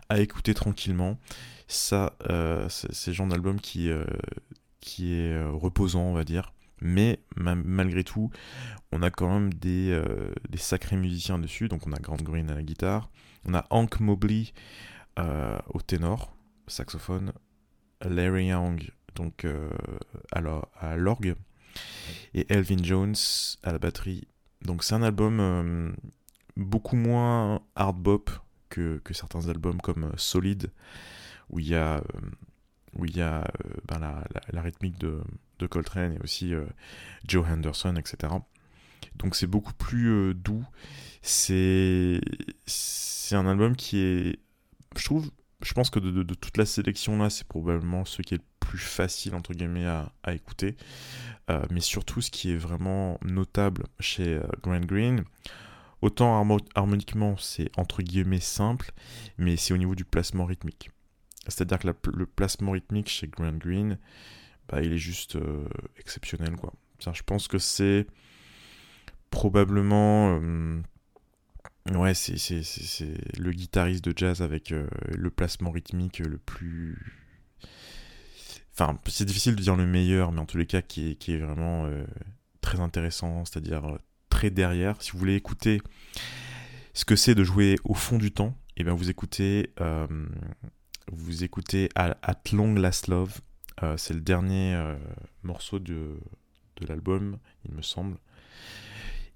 à 0.08 0.20
écouter 0.20 0.52
tranquillement. 0.54 1.18
Ça, 1.66 2.14
c'est 2.68 3.06
le 3.08 3.12
genre 3.14 3.26
d'album 3.26 3.58
qui, 3.58 3.90
qui 4.80 5.14
est 5.14 5.42
reposant, 5.44 6.02
on 6.02 6.12
va 6.12 6.24
dire. 6.24 6.52
Mais 6.80 7.20
malgré 7.36 8.04
tout, 8.04 8.30
on 8.92 9.02
a 9.02 9.10
quand 9.10 9.32
même 9.32 9.54
des, 9.54 9.98
des, 10.50 10.58
sacrés 10.58 10.96
musiciens 10.96 11.38
dessus. 11.38 11.68
Donc 11.68 11.86
on 11.86 11.92
a 11.92 11.98
Grant 11.98 12.16
Green 12.16 12.50
à 12.50 12.54
la 12.54 12.62
guitare, 12.62 13.08
on 13.46 13.54
a 13.54 13.64
Hank 13.70 13.98
Mobley 14.00 14.52
au 15.16 15.80
ténor, 15.80 16.36
saxophone, 16.66 17.32
Larry 18.02 18.48
Young 18.48 18.90
donc 19.14 19.44
euh, 19.44 19.70
à 20.32 20.96
l'orgue, 20.96 21.34
et 22.34 22.46
Elvin 22.48 22.82
Jones 22.82 23.14
à 23.62 23.72
la 23.72 23.78
batterie. 23.78 24.26
Donc 24.62 24.84
c'est 24.84 24.94
un 24.94 25.02
album 25.02 25.40
euh, 25.40 25.92
beaucoup 26.56 26.96
moins 26.96 27.60
hard 27.74 27.96
bop 27.96 28.30
que, 28.68 29.00
certains 29.12 29.48
albums 29.48 29.80
comme 29.80 30.04
euh, 30.04 30.16
Solid, 30.16 30.70
où 31.50 31.58
il 31.58 31.68
y 31.68 31.74
a, 31.74 32.02
où 32.96 33.04
il 33.04 33.16
y 33.16 33.22
a 33.22 33.46
ben, 33.86 33.98
la, 33.98 34.62
rythmique 34.62 34.98
de, 34.98 35.20
de, 35.58 35.66
Coltrane 35.66 36.14
et 36.14 36.18
aussi 36.20 36.52
Joe 37.26 37.46
Henderson, 37.48 37.96
etc. 37.96 38.32
Donc 39.16 39.36
c'est 39.36 39.46
beaucoup 39.46 39.74
plus 39.74 40.34
doux. 40.34 40.64
C'est 41.22 42.20
un 43.32 43.46
album 43.46 43.76
qui 43.76 43.98
est, 43.98 44.38
je 44.96 45.04
trouve, 45.04 45.30
je 45.64 45.72
pense 45.72 45.90
que 45.90 45.98
de, 45.98 46.22
toute 46.34 46.56
la 46.58 46.66
sélection 46.66 47.18
là, 47.18 47.30
c'est 47.30 47.46
probablement 47.46 48.04
ce 48.04 48.22
qui 48.22 48.34
est 48.34 48.38
le 48.38 48.44
plus 48.60 48.78
facile 48.78 49.34
entre 49.34 49.54
guillemets 49.54 49.86
à, 49.86 50.12
écouter. 50.34 50.76
Euh, 51.50 51.64
mais 51.70 51.80
surtout, 51.80 52.20
ce 52.20 52.30
qui 52.30 52.52
est 52.52 52.56
vraiment 52.56 53.18
notable 53.24 53.84
chez 53.98 54.34
euh, 54.34 54.42
Grant 54.62 54.80
Green, 54.80 55.24
autant 56.02 56.58
harmoniquement 56.74 57.36
c'est 57.38 57.70
entre 57.78 58.02
guillemets 58.02 58.40
simple, 58.40 58.92
mais 59.38 59.56
c'est 59.56 59.72
au 59.72 59.78
niveau 59.78 59.94
du 59.94 60.04
placement 60.04 60.44
rythmique. 60.44 60.90
C'est-à-dire 61.48 61.78
que 61.78 62.10
le 62.10 62.26
placement 62.26 62.72
rythmique 62.72 63.08
chez 63.08 63.28
Grant 63.28 63.52
Green, 63.52 63.98
bah, 64.68 64.82
il 64.82 64.92
est 64.92 64.98
juste 64.98 65.38
exceptionnel, 65.98 66.56
quoi. 66.56 66.72
je 67.00 67.22
pense 67.22 67.48
que 67.48 67.58
c'est 67.58 68.06
probablement 69.30 70.40
Ouais, 71.92 72.14
c'est, 72.14 72.38
c'est, 72.38 72.62
c'est, 72.62 73.38
le 73.38 73.52
guitariste 73.52 74.04
de 74.04 74.14
jazz 74.16 74.40
avec 74.40 74.72
euh, 74.72 74.86
le 75.14 75.30
placement 75.30 75.70
rythmique 75.70 76.18
le 76.18 76.38
plus. 76.38 76.96
Enfin, 78.72 78.98
c'est 79.06 79.26
difficile 79.26 79.54
de 79.54 79.60
dire 79.60 79.76
le 79.76 79.84
meilleur, 79.84 80.32
mais 80.32 80.40
en 80.40 80.46
tous 80.46 80.56
les 80.56 80.66
cas, 80.66 80.80
qui 80.80 81.10
est, 81.10 81.14
qui 81.16 81.32
est 81.34 81.38
vraiment 81.38 81.84
euh, 81.84 82.04
très 82.62 82.80
intéressant, 82.80 83.44
c'est-à-dire 83.44 83.84
euh, 83.84 83.98
très 84.30 84.48
derrière. 84.48 85.00
Si 85.02 85.12
vous 85.12 85.18
voulez 85.18 85.34
écouter 85.34 85.82
ce 86.94 87.04
que 87.04 87.16
c'est 87.16 87.34
de 87.34 87.44
jouer 87.44 87.76
au 87.84 87.92
fond 87.92 88.16
du 88.16 88.32
temps, 88.32 88.56
et 88.76 88.80
eh 88.80 88.84
bien 88.84 88.94
vous 88.94 89.10
écoutez, 89.10 89.70
vous 91.12 91.44
écoutez 91.44 91.90
At 91.94 92.16
Long 92.52 92.74
Last 92.74 93.06
Love. 93.06 93.40
c'est 93.96 94.14
le 94.14 94.20
dernier 94.20 94.76
morceau 95.44 95.78
de, 95.78 96.18
de 96.76 96.86
l'album, 96.86 97.38
il 97.68 97.74
me 97.74 97.82
semble. 97.82 98.16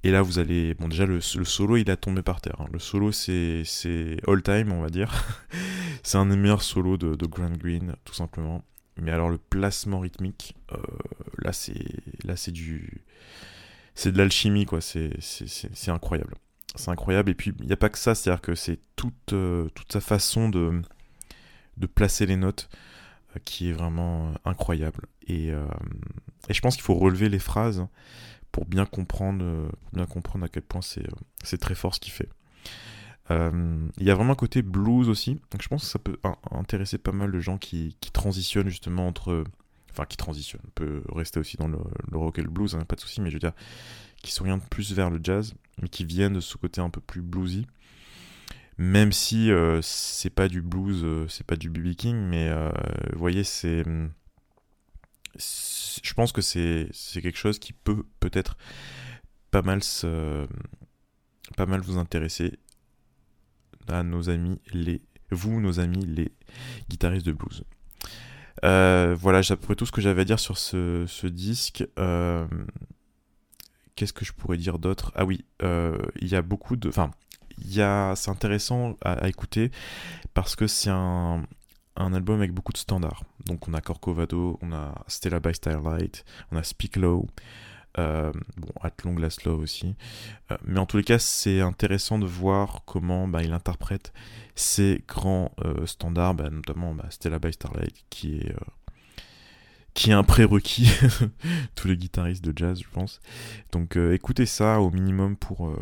Et 0.04 0.10
là, 0.10 0.22
vous 0.22 0.38
allez. 0.38 0.74
Bon, 0.74 0.88
déjà, 0.88 1.06
le, 1.06 1.20
solo, 1.20 1.76
il 1.76 1.90
a 1.90 1.96
tombé 1.96 2.22
par 2.22 2.40
terre. 2.40 2.60
Hein. 2.60 2.66
Le 2.72 2.78
solo, 2.78 3.10
c'est 3.10 3.64
all 4.26 4.42
time, 4.42 4.72
on 4.72 4.80
va 4.80 4.90
dire. 4.90 5.12
c'est 6.04 6.18
un 6.18 6.26
des 6.26 6.36
meilleurs 6.36 6.62
solos 6.62 6.96
de, 6.96 7.14
de, 7.14 7.26
Grant 7.26 7.50
Green, 7.50 7.96
tout 8.04 8.14
simplement. 8.14 8.64
Mais 8.96 9.10
alors, 9.10 9.28
le 9.28 9.38
placement 9.38 10.00
rythmique, 10.00 10.54
euh, 10.72 10.76
là, 11.38 11.52
c'est 11.52 12.52
du. 12.52 13.02
C'est 13.94 14.12
de 14.12 14.18
l'alchimie, 14.18 14.66
quoi. 14.66 14.80
C'est 14.80 15.10
incroyable. 15.88 16.34
C'est 16.76 16.90
incroyable. 16.90 17.30
Et 17.30 17.34
puis, 17.34 17.52
il 17.58 17.66
n'y 17.66 17.72
a 17.72 17.76
pas 17.76 17.88
que 17.88 17.98
ça, 17.98 18.14
c'est-à-dire 18.14 18.40
que 18.40 18.54
c'est 18.54 18.78
toute, 18.94 19.32
euh, 19.32 19.68
toute 19.74 19.92
sa 19.92 20.00
façon 20.00 20.48
de, 20.48 20.80
de 21.76 21.86
placer 21.86 22.24
les 22.24 22.36
notes 22.36 22.68
euh, 23.34 23.40
qui 23.44 23.70
est 23.70 23.72
vraiment 23.72 24.32
incroyable. 24.44 25.06
Et, 25.26 25.48
et 25.48 26.54
je 26.54 26.60
pense 26.60 26.76
qu'il 26.76 26.84
faut 26.84 26.94
relever 26.94 27.28
les 27.28 27.40
phrases 27.40 27.86
pour 28.52 28.66
bien 28.66 28.86
comprendre, 28.86 29.44
euh, 29.44 29.68
bien 29.92 30.06
comprendre 30.06 30.44
à 30.44 30.48
quel 30.48 30.62
point 30.62 30.82
c'est, 30.82 31.06
euh, 31.06 31.56
très 31.58 31.74
fort 31.74 31.94
ce 31.94 32.00
qu'il 32.00 32.12
fait. 32.12 32.28
Euh, 33.30 33.86
il 33.98 34.06
y 34.06 34.10
a 34.10 34.14
vraiment 34.14 34.32
un 34.32 34.36
côté 34.36 34.62
blues 34.62 35.08
aussi, 35.08 35.34
donc 35.50 35.62
je 35.62 35.68
pense 35.68 35.82
que 35.82 35.88
ça 35.88 35.98
peut 35.98 36.16
intéresser 36.50 36.96
pas 36.98 37.12
mal 37.12 37.30
de 37.30 37.40
gens 37.40 37.58
qui, 37.58 37.96
qui 38.00 38.10
transitionnent 38.10 38.68
justement 38.68 39.06
entre. 39.06 39.44
Enfin, 39.90 40.04
qui 40.04 40.16
transitionnent, 40.16 40.62
on 40.66 40.70
peut 40.70 41.02
rester 41.12 41.40
aussi 41.40 41.56
dans 41.56 41.66
le, 41.66 41.78
rock 42.12 42.38
et 42.38 42.42
le 42.42 42.50
blues, 42.50 42.74
hein, 42.74 42.84
pas 42.86 42.94
de 42.94 43.00
souci, 43.00 43.20
mais 43.20 43.30
je 43.30 43.34
veux 43.34 43.40
dire, 43.40 43.54
qui 44.22 44.30
s'orientent 44.30 44.68
plus 44.68 44.92
vers 44.92 45.10
le 45.10 45.18
jazz, 45.20 45.54
mais 45.82 45.88
qui 45.88 46.04
viennent 46.04 46.34
de 46.34 46.40
ce 46.40 46.56
côté 46.56 46.80
un 46.80 46.90
peu 46.90 47.00
plus 47.00 47.20
bluesy. 47.20 47.66
Même 48.76 49.10
si 49.10 49.50
c'est 49.82 50.30
pas 50.30 50.46
du 50.46 50.62
blues, 50.62 51.04
c'est 51.28 51.44
pas 51.44 51.56
du 51.56 51.68
BB 51.68 51.96
King, 51.96 52.16
mais 52.16 52.48
vous 53.12 53.18
voyez, 53.18 53.42
c'est 53.42 53.82
je 55.38 56.14
pense 56.14 56.32
que 56.32 56.40
c'est 56.40 56.90
quelque 57.14 57.38
chose 57.38 57.58
qui 57.58 57.72
peut 57.72 58.04
peut-être 58.20 58.56
pas 59.50 59.62
mal 59.62 59.80
pas 61.56 61.66
mal 61.66 61.80
vous 61.80 61.98
intéresser 61.98 62.58
à 63.88 64.02
nos 64.02 64.28
amis 64.30 64.60
les 64.72 65.00
vous 65.30 65.60
nos 65.60 65.80
amis 65.80 66.04
les 66.04 66.32
guitaristes 66.88 67.26
de 67.26 67.32
blues. 67.32 67.64
Euh, 68.64 69.14
voilà, 69.18 69.42
j'ai 69.42 69.56
tout 69.56 69.86
ce 69.86 69.92
que 69.92 70.00
j'avais 70.00 70.22
à 70.22 70.24
dire 70.24 70.40
sur 70.40 70.58
ce, 70.58 71.04
ce 71.06 71.26
disque. 71.26 71.86
Euh, 71.98 72.46
qu'est-ce 73.94 74.12
que 74.12 74.24
je 74.24 74.32
pourrais 74.32 74.56
dire 74.56 74.78
d'autre? 74.78 75.12
Ah 75.14 75.24
oui, 75.24 75.44
euh, 75.62 75.98
il 76.20 76.28
y 76.28 76.36
a 76.36 76.42
beaucoup 76.42 76.76
de, 76.76 76.88
enfin, 76.88 77.10
c'est 77.60 78.30
intéressant 78.30 78.96
à, 79.02 79.28
écouter 79.28 79.70
parce 80.34 80.56
que 80.56 80.66
c'est 80.66 80.90
un, 80.90 81.42
un 81.98 82.12
album 82.14 82.36
avec 82.36 82.52
beaucoup 82.52 82.72
de 82.72 82.78
standards. 82.78 83.22
Donc 83.46 83.68
on 83.68 83.74
a 83.74 83.80
Corcovado, 83.80 84.58
on 84.62 84.72
a 84.72 84.94
Stella 85.08 85.40
by 85.40 85.54
Starlight, 85.54 86.24
on 86.52 86.56
a 86.56 86.62
Speak 86.62 86.96
Low, 86.96 87.26
euh, 87.98 88.32
bon, 88.56 88.68
At 88.82 88.92
Long 89.04 89.16
Last 89.16 89.44
Love 89.44 89.60
aussi. 89.60 89.96
Euh, 90.50 90.56
mais 90.64 90.78
en 90.78 90.86
tous 90.86 90.98
les 90.98 91.04
cas, 91.04 91.18
c'est 91.18 91.60
intéressant 91.60 92.18
de 92.18 92.26
voir 92.26 92.82
comment 92.86 93.26
bah, 93.26 93.42
il 93.42 93.52
interprète 93.52 94.12
ces 94.54 95.02
grands 95.08 95.52
euh, 95.64 95.86
standards, 95.86 96.34
bah, 96.34 96.50
notamment 96.50 96.94
bah, 96.94 97.06
Stella 97.10 97.38
by 97.38 97.52
Starlight, 97.52 98.04
qui 98.10 98.38
est, 98.38 98.54
qui 99.94 100.10
est 100.10 100.14
un 100.14 100.22
prérequis, 100.22 100.90
tous 101.74 101.88
les 101.88 101.96
guitaristes 101.96 102.44
de 102.44 102.52
jazz, 102.56 102.80
je 102.80 102.88
pense. 102.88 103.20
Donc 103.72 103.96
écoutez 103.96 104.46
ça 104.46 104.80
au 104.80 104.90
minimum 104.90 105.36
pour 105.36 105.74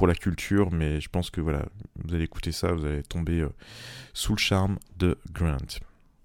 pour 0.00 0.06
la 0.06 0.14
culture, 0.14 0.70
mais 0.72 0.98
je 0.98 1.10
pense 1.10 1.28
que 1.28 1.42
voilà, 1.42 1.66
vous 2.02 2.14
allez 2.14 2.24
écouter 2.24 2.52
ça, 2.52 2.72
vous 2.72 2.86
allez 2.86 3.02
tomber 3.02 3.40
euh, 3.40 3.50
sous 4.14 4.32
le 4.32 4.38
charme 4.38 4.78
de 4.96 5.18
Grant. 5.30 5.58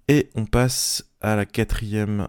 Et 0.08 0.30
on 0.34 0.46
passe 0.46 1.04
à 1.20 1.36
la 1.36 1.44
quatrième, 1.44 2.26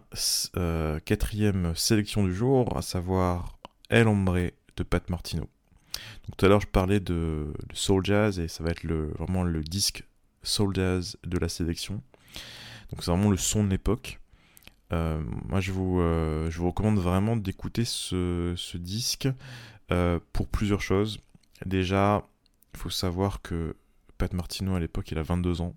euh, 0.58 1.00
quatrième 1.06 1.74
sélection 1.74 2.26
du 2.26 2.36
jour, 2.36 2.76
à 2.76 2.82
savoir 2.82 3.60
El 3.90 4.10
Hombre 4.10 4.52
de 4.76 4.84
Pat 4.84 5.10
Martino. 5.10 5.48
Donc 6.26 6.36
tout 6.36 6.46
à 6.46 6.50
l'heure 6.50 6.60
je 6.60 6.68
parlais 6.68 7.00
de, 7.00 7.54
Soul 7.72 8.04
Jazz 8.04 8.40
et 8.40 8.50
ça 8.50 8.66
va 8.66 8.72
être 8.72 8.84
le, 8.84 9.14
vraiment 9.18 9.44
le 9.44 9.64
disque 9.64 10.04
Soul 10.44 10.76
Jazz 10.76 11.16
de 11.24 11.38
la 11.38 11.48
sélection. 11.48 12.04
Donc 12.90 13.06
c'est 13.06 13.12
vraiment 13.12 13.32
le 13.32 13.38
son 13.38 13.64
de 13.64 13.70
l'époque. 13.70 14.20
Euh, 14.92 15.24
moi 15.48 15.62
je 15.62 15.72
vous, 15.72 16.02
je 16.02 16.58
vous 16.58 16.68
recommande 16.68 17.00
vraiment 17.00 17.38
d'écouter 17.38 17.86
ce, 17.86 18.54
ce 18.58 18.78
disque 18.78 19.30
pour 20.34 20.50
plusieurs 20.50 20.82
choses. 20.82 21.22
Déjà, 21.66 22.24
il 22.74 22.80
faut 22.80 22.90
savoir 22.90 23.42
que 23.42 23.76
Pat 24.18 24.34
Martino 24.34 24.76
à 24.76 24.80
l'époque 24.80 25.12
il 25.12 25.18
a 25.18 25.24
22 25.24 25.62
ans. 25.62 25.76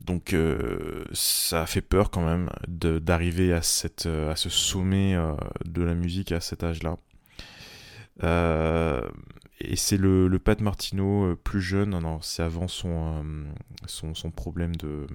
Donc 0.00 0.32
euh, 0.32 1.04
ça 1.12 1.66
fait 1.66 1.82
peur 1.82 2.10
quand 2.10 2.24
même 2.24 2.50
d'arriver 2.66 3.52
à, 3.52 3.62
cette, 3.62 4.06
à 4.06 4.34
ce 4.34 4.48
sommet 4.48 5.14
euh, 5.14 5.34
de 5.64 5.82
la 5.82 5.94
musique 5.94 6.32
à 6.32 6.40
cet 6.40 6.64
âge-là. 6.64 6.96
Euh, 8.22 9.08
et 9.60 9.76
c'est 9.76 9.98
le, 9.98 10.30
Pat 10.38 10.60
Martino 10.60 11.36
plus 11.36 11.60
jeune, 11.60 11.98
c'est 12.22 12.42
avant 12.42 12.66
son, 12.66 13.22
problème 14.34 14.74
de... 14.76 15.06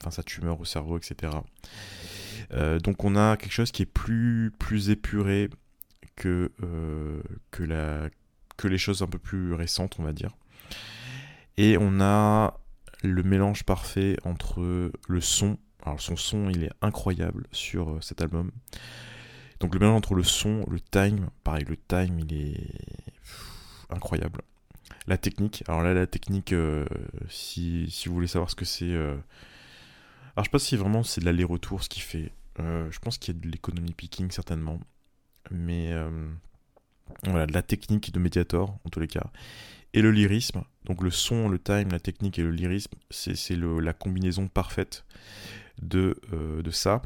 Enfin 0.00 0.10
sa 0.10 0.22
tumeur 0.22 0.60
au 0.60 0.64
cerveau, 0.64 0.96
etc. 0.96 1.32
donc 2.84 3.02
on 3.02 3.16
a 3.16 3.36
quelque 3.36 3.52
chose 3.52 3.72
qui 3.72 3.82
est 3.82 3.86
plus, 3.86 4.52
plus 4.58 4.90
épuré 4.90 5.50
que, 6.14 6.52
la, 7.58 8.10
que 8.58 8.68
les 8.68 8.76
choses 8.76 9.00
un 9.00 9.06
peu 9.06 9.18
plus 9.18 9.54
récentes, 9.54 9.96
on 9.98 10.02
va 10.02 10.12
dire. 10.12 10.36
Et 11.56 11.78
on 11.80 12.00
a 12.00 12.60
le 13.02 13.22
mélange 13.22 13.64
parfait 13.64 14.16
entre 14.24 14.92
le 15.08 15.20
son, 15.20 15.56
alors 15.82 16.00
son 16.00 16.16
son 16.16 16.50
il 16.50 16.64
est 16.64 16.70
incroyable 16.82 17.46
sur 17.52 17.90
euh, 17.90 18.00
cet 18.00 18.20
album. 18.20 18.50
Donc 19.60 19.74
le 19.74 19.80
mélange 19.80 19.96
entre 19.96 20.14
le 20.14 20.24
son, 20.24 20.64
le 20.68 20.80
time, 20.80 21.30
pareil, 21.44 21.64
le 21.64 21.76
time 21.76 22.18
il 22.18 22.34
est 22.34 22.74
incroyable. 23.90 24.42
La 25.06 25.16
technique, 25.16 25.64
alors 25.68 25.82
là 25.82 25.94
la 25.94 26.06
technique, 26.06 26.52
euh, 26.52 26.84
si, 27.28 27.90
si, 27.90 28.08
vous 28.08 28.14
voulez 28.14 28.26
savoir 28.26 28.50
ce 28.50 28.56
que 28.56 28.64
c'est... 28.64 28.92
Euh, 28.92 29.16
alors 30.36 30.44
je 30.44 30.58
sais 30.58 30.64
si 30.64 30.76
vraiment 30.76 31.02
c'est 31.02 31.20
de 31.20 31.26
l'aller-retour 31.26 31.82
ce 31.82 31.88
qu'il 31.88 32.02
fait. 32.02 32.30
je 32.58 32.98
pense 33.00 33.18
qu'il 33.18 33.34
y 33.34 33.38
a 33.38 33.40
de 33.40 33.48
l'économie 33.48 33.94
picking 33.94 34.30
certainement. 34.30 34.78
Mais 35.50 35.92
voilà, 37.24 37.46
de 37.46 37.52
la 37.52 37.62
technique 37.62 38.12
de 38.12 38.18
Mediator, 38.18 38.78
en 38.84 38.88
tous 38.90 39.00
les 39.00 39.08
cas. 39.08 39.30
Et 39.94 40.02
le 40.02 40.10
lyrisme, 40.10 40.62
donc 40.84 41.02
le 41.02 41.10
son, 41.10 41.48
le 41.48 41.58
time, 41.58 41.88
la 41.90 42.00
technique 42.00 42.38
et 42.38 42.42
le 42.42 42.50
lyrisme, 42.50 42.92
c'est 43.10 43.56
la 43.56 43.92
combinaison 43.92 44.48
parfaite 44.48 45.04
de, 45.82 46.20
euh, 46.32 46.62
de 46.62 46.70
ça. 46.70 47.02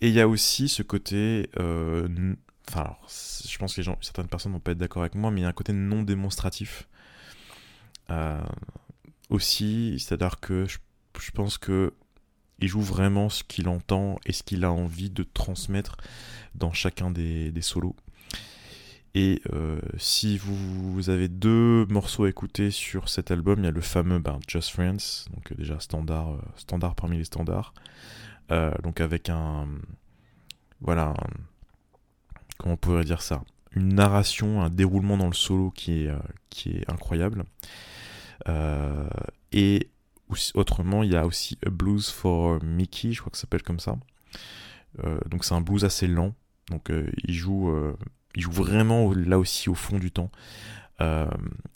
Et 0.00 0.08
il 0.08 0.14
y 0.14 0.20
a 0.20 0.28
aussi 0.28 0.68
ce 0.68 0.82
côté. 0.82 1.48
Euh, 1.58 2.34
enfin, 2.68 2.96
je 3.08 3.56
pense 3.58 3.74
que 3.74 3.82
certaines 3.82 4.28
personnes 4.28 4.52
vont 4.52 4.60
pas 4.60 4.72
être 4.72 4.78
d'accord 4.78 5.02
avec 5.02 5.14
moi, 5.14 5.30
mais 5.30 5.40
il 5.40 5.42
y 5.44 5.46
a 5.46 5.48
un 5.48 5.52
côté 5.52 5.72
non 5.72 6.02
démonstratif. 6.02 6.88
Euh, 8.10 8.40
aussi, 9.30 9.96
c'est-à-dire 9.98 10.40
que 10.40 10.66
je, 10.66 10.78
je, 11.18 11.30
pense 11.30 11.56
que 11.56 11.94
il 12.60 12.68
joue 12.68 12.82
vraiment 12.82 13.30
ce 13.30 13.42
qu'il 13.42 13.68
entend 13.68 14.18
et 14.26 14.32
ce 14.32 14.42
qu'il 14.42 14.64
a 14.64 14.70
envie 14.70 15.10
de 15.10 15.22
transmettre 15.22 15.96
dans 16.54 16.72
chacun 16.72 17.10
des, 17.10 17.50
des 17.50 17.62
solos. 17.62 17.96
Et 19.14 19.40
euh, 19.52 19.80
si 19.96 20.38
vous, 20.38 21.08
avez 21.08 21.28
deux 21.28 21.86
morceaux 21.86 22.24
à 22.24 22.28
écouter 22.28 22.72
sur 22.72 23.08
cet 23.08 23.30
album, 23.30 23.60
il 23.60 23.64
y 23.64 23.68
a 23.68 23.70
le 23.70 23.80
fameux 23.80 24.18
ben, 24.18 24.40
Just 24.48 24.70
Friends, 24.70 25.30
donc 25.32 25.52
euh, 25.52 25.54
déjà 25.54 25.78
standard, 25.78 26.32
euh, 26.32 26.38
standard 26.56 26.96
parmi 26.96 27.18
les 27.18 27.24
standards. 27.24 27.74
donc 28.82 29.00
avec 29.00 29.28
un. 29.28 29.68
Voilà. 30.80 31.14
comment 32.58 32.74
on 32.74 32.76
pourrait 32.76 33.04
dire 33.04 33.22
ça? 33.22 33.44
Une 33.76 33.94
narration, 33.94 34.62
un 34.62 34.70
déroulement 34.70 35.16
dans 35.16 35.28
le 35.28 35.34
solo 35.34 35.70
qui 35.70 36.04
est, 36.04 36.10
qui 36.50 36.70
est 36.70 36.90
incroyable. 36.90 37.44
et 39.52 39.90
autrement, 40.54 41.04
il 41.04 41.12
y 41.12 41.16
a 41.16 41.24
aussi 41.24 41.56
A 41.64 41.70
Blues 41.70 42.10
for 42.10 42.62
Mickey, 42.64 43.12
je 43.12 43.20
crois 43.20 43.30
que 43.30 43.36
ça 43.36 43.42
s'appelle 43.42 43.62
comme 43.62 43.80
ça. 43.80 43.96
donc 45.30 45.44
c'est 45.44 45.54
un 45.54 45.60
blues 45.60 45.84
assez 45.84 46.08
lent. 46.08 46.34
Donc 46.68 46.90
il 47.24 47.34
joue 47.34 47.72
il 48.34 48.42
joue 48.42 48.50
vraiment 48.50 49.12
là 49.12 49.38
aussi 49.38 49.68
au 49.68 49.74
fond 49.74 49.98
du 49.98 50.10
temps. 50.10 50.30
Euh, 51.00 51.26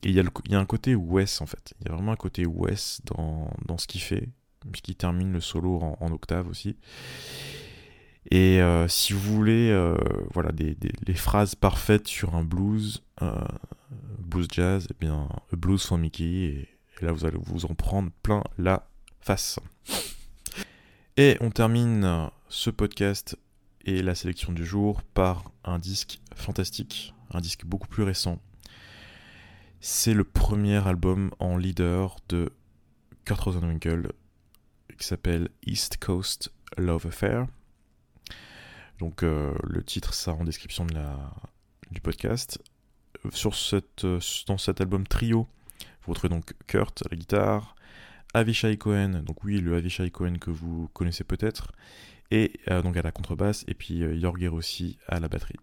et 0.05 0.11
il 0.11 0.15
y, 0.15 0.55
a 0.55 0.59
un 0.59 0.65
côté 0.65 0.95
Wes 0.95 1.41
en 1.41 1.47
fait. 1.47 1.75
Il 1.81 1.89
y 1.89 1.91
a 1.91 1.95
vraiment 1.95 2.13
un 2.13 2.17
côté 2.17 2.47
Wes 2.47 3.01
dans, 3.05 3.79
ce 3.79 3.87
qu'il 3.87 4.01
fait. 4.01 4.29
puisqu'il 4.71 4.95
termine 4.95 5.33
le 5.33 5.41
solo 5.41 5.81
en, 6.01 6.13
octave 6.13 6.49
aussi. 6.49 6.77
Et 8.31 8.61
si 8.89 9.13
vous 9.13 9.35
voulez, 9.35 9.95
voilà, 10.33 10.53
des, 10.53 10.77
les 11.07 11.15
phrases 11.15 11.55
parfaites 11.55 12.07
sur 12.07 12.35
un 12.35 12.45
blues, 12.45 13.03
blues 14.19 14.49
jazz, 14.53 14.87
eh 14.91 14.97
bien, 15.01 15.29
Blues 15.53 15.85
for 15.85 15.99
Mickey, 15.99 16.25
et, 16.25 16.69
là 17.01 17.13
vous 17.13 17.25
allez 17.25 17.39
vous 17.41 17.65
en 17.65 17.75
prendre 17.75 18.11
plein 18.23 18.45
la 18.59 18.89
face. 19.21 19.59
Et 21.17 21.37
on 21.41 21.51
termine 21.51 22.31
ce 22.49 22.71
podcast 22.71 23.37
et 23.89 24.03
la 24.03 24.15
sélection 24.15 24.53
du 24.53 24.67
jour 24.67 25.03
par 25.03 25.51
un 25.65 25.79
disque 25.79 26.21
fantastique, 26.35 27.15
un 27.33 27.41
disque 27.41 27.65
beaucoup 27.65 27.89
plus 27.89 28.03
récent. 28.03 28.39
C'est 29.81 30.13
le 30.13 30.25
premier 30.25 30.87
album 30.87 31.31
en 31.39 31.57
leader 31.57 32.17
de 32.29 32.53
Kurt 33.25 33.41
Rosenwinkel 33.41 34.13
qui 34.99 35.07
s'appelle 35.07 35.49
East 35.65 35.97
Coast 36.05 36.53
Love 36.77 37.07
Affair. 37.07 37.47
Donc 38.99 39.23
euh, 39.23 39.55
le 39.65 39.83
titre 39.83 40.13
ça 40.13 40.35
en 40.35 40.45
description 40.45 40.85
de 40.85 40.93
la, 40.93 41.35
du 41.91 42.03
podcast. 42.03 42.59
Sur 43.31 43.55
cette, 43.55 44.05
dans 44.47 44.59
cet 44.59 44.83
album 44.83 45.07
trio, 45.07 45.49
vous 46.03 46.13
retrouvez 46.13 46.35
donc 46.35 46.53
Kurt 46.67 47.03
à 47.07 47.09
la 47.11 47.17
guitare, 47.17 47.75
Avishai 48.35 48.77
Cohen, 48.77 49.23
donc 49.25 49.45
oui 49.45 49.61
le 49.63 49.77
Avishai 49.77 50.11
Cohen 50.11 50.35
que 50.39 50.51
vous 50.51 50.91
connaissez 50.93 51.25
peut-être, 51.25 51.73
et 52.31 52.53
euh, 52.71 52.83
donc 52.83 52.97
à 52.97 53.03
la 53.03 53.13
contrebasse, 53.13 53.65
et 53.69 53.75
puis 53.75 54.03
euh, 54.03 54.19
Jorge 54.21 54.47
Rossi 54.47 54.99
à 55.09 55.21
la 55.21 55.29
batterie. 55.29 55.59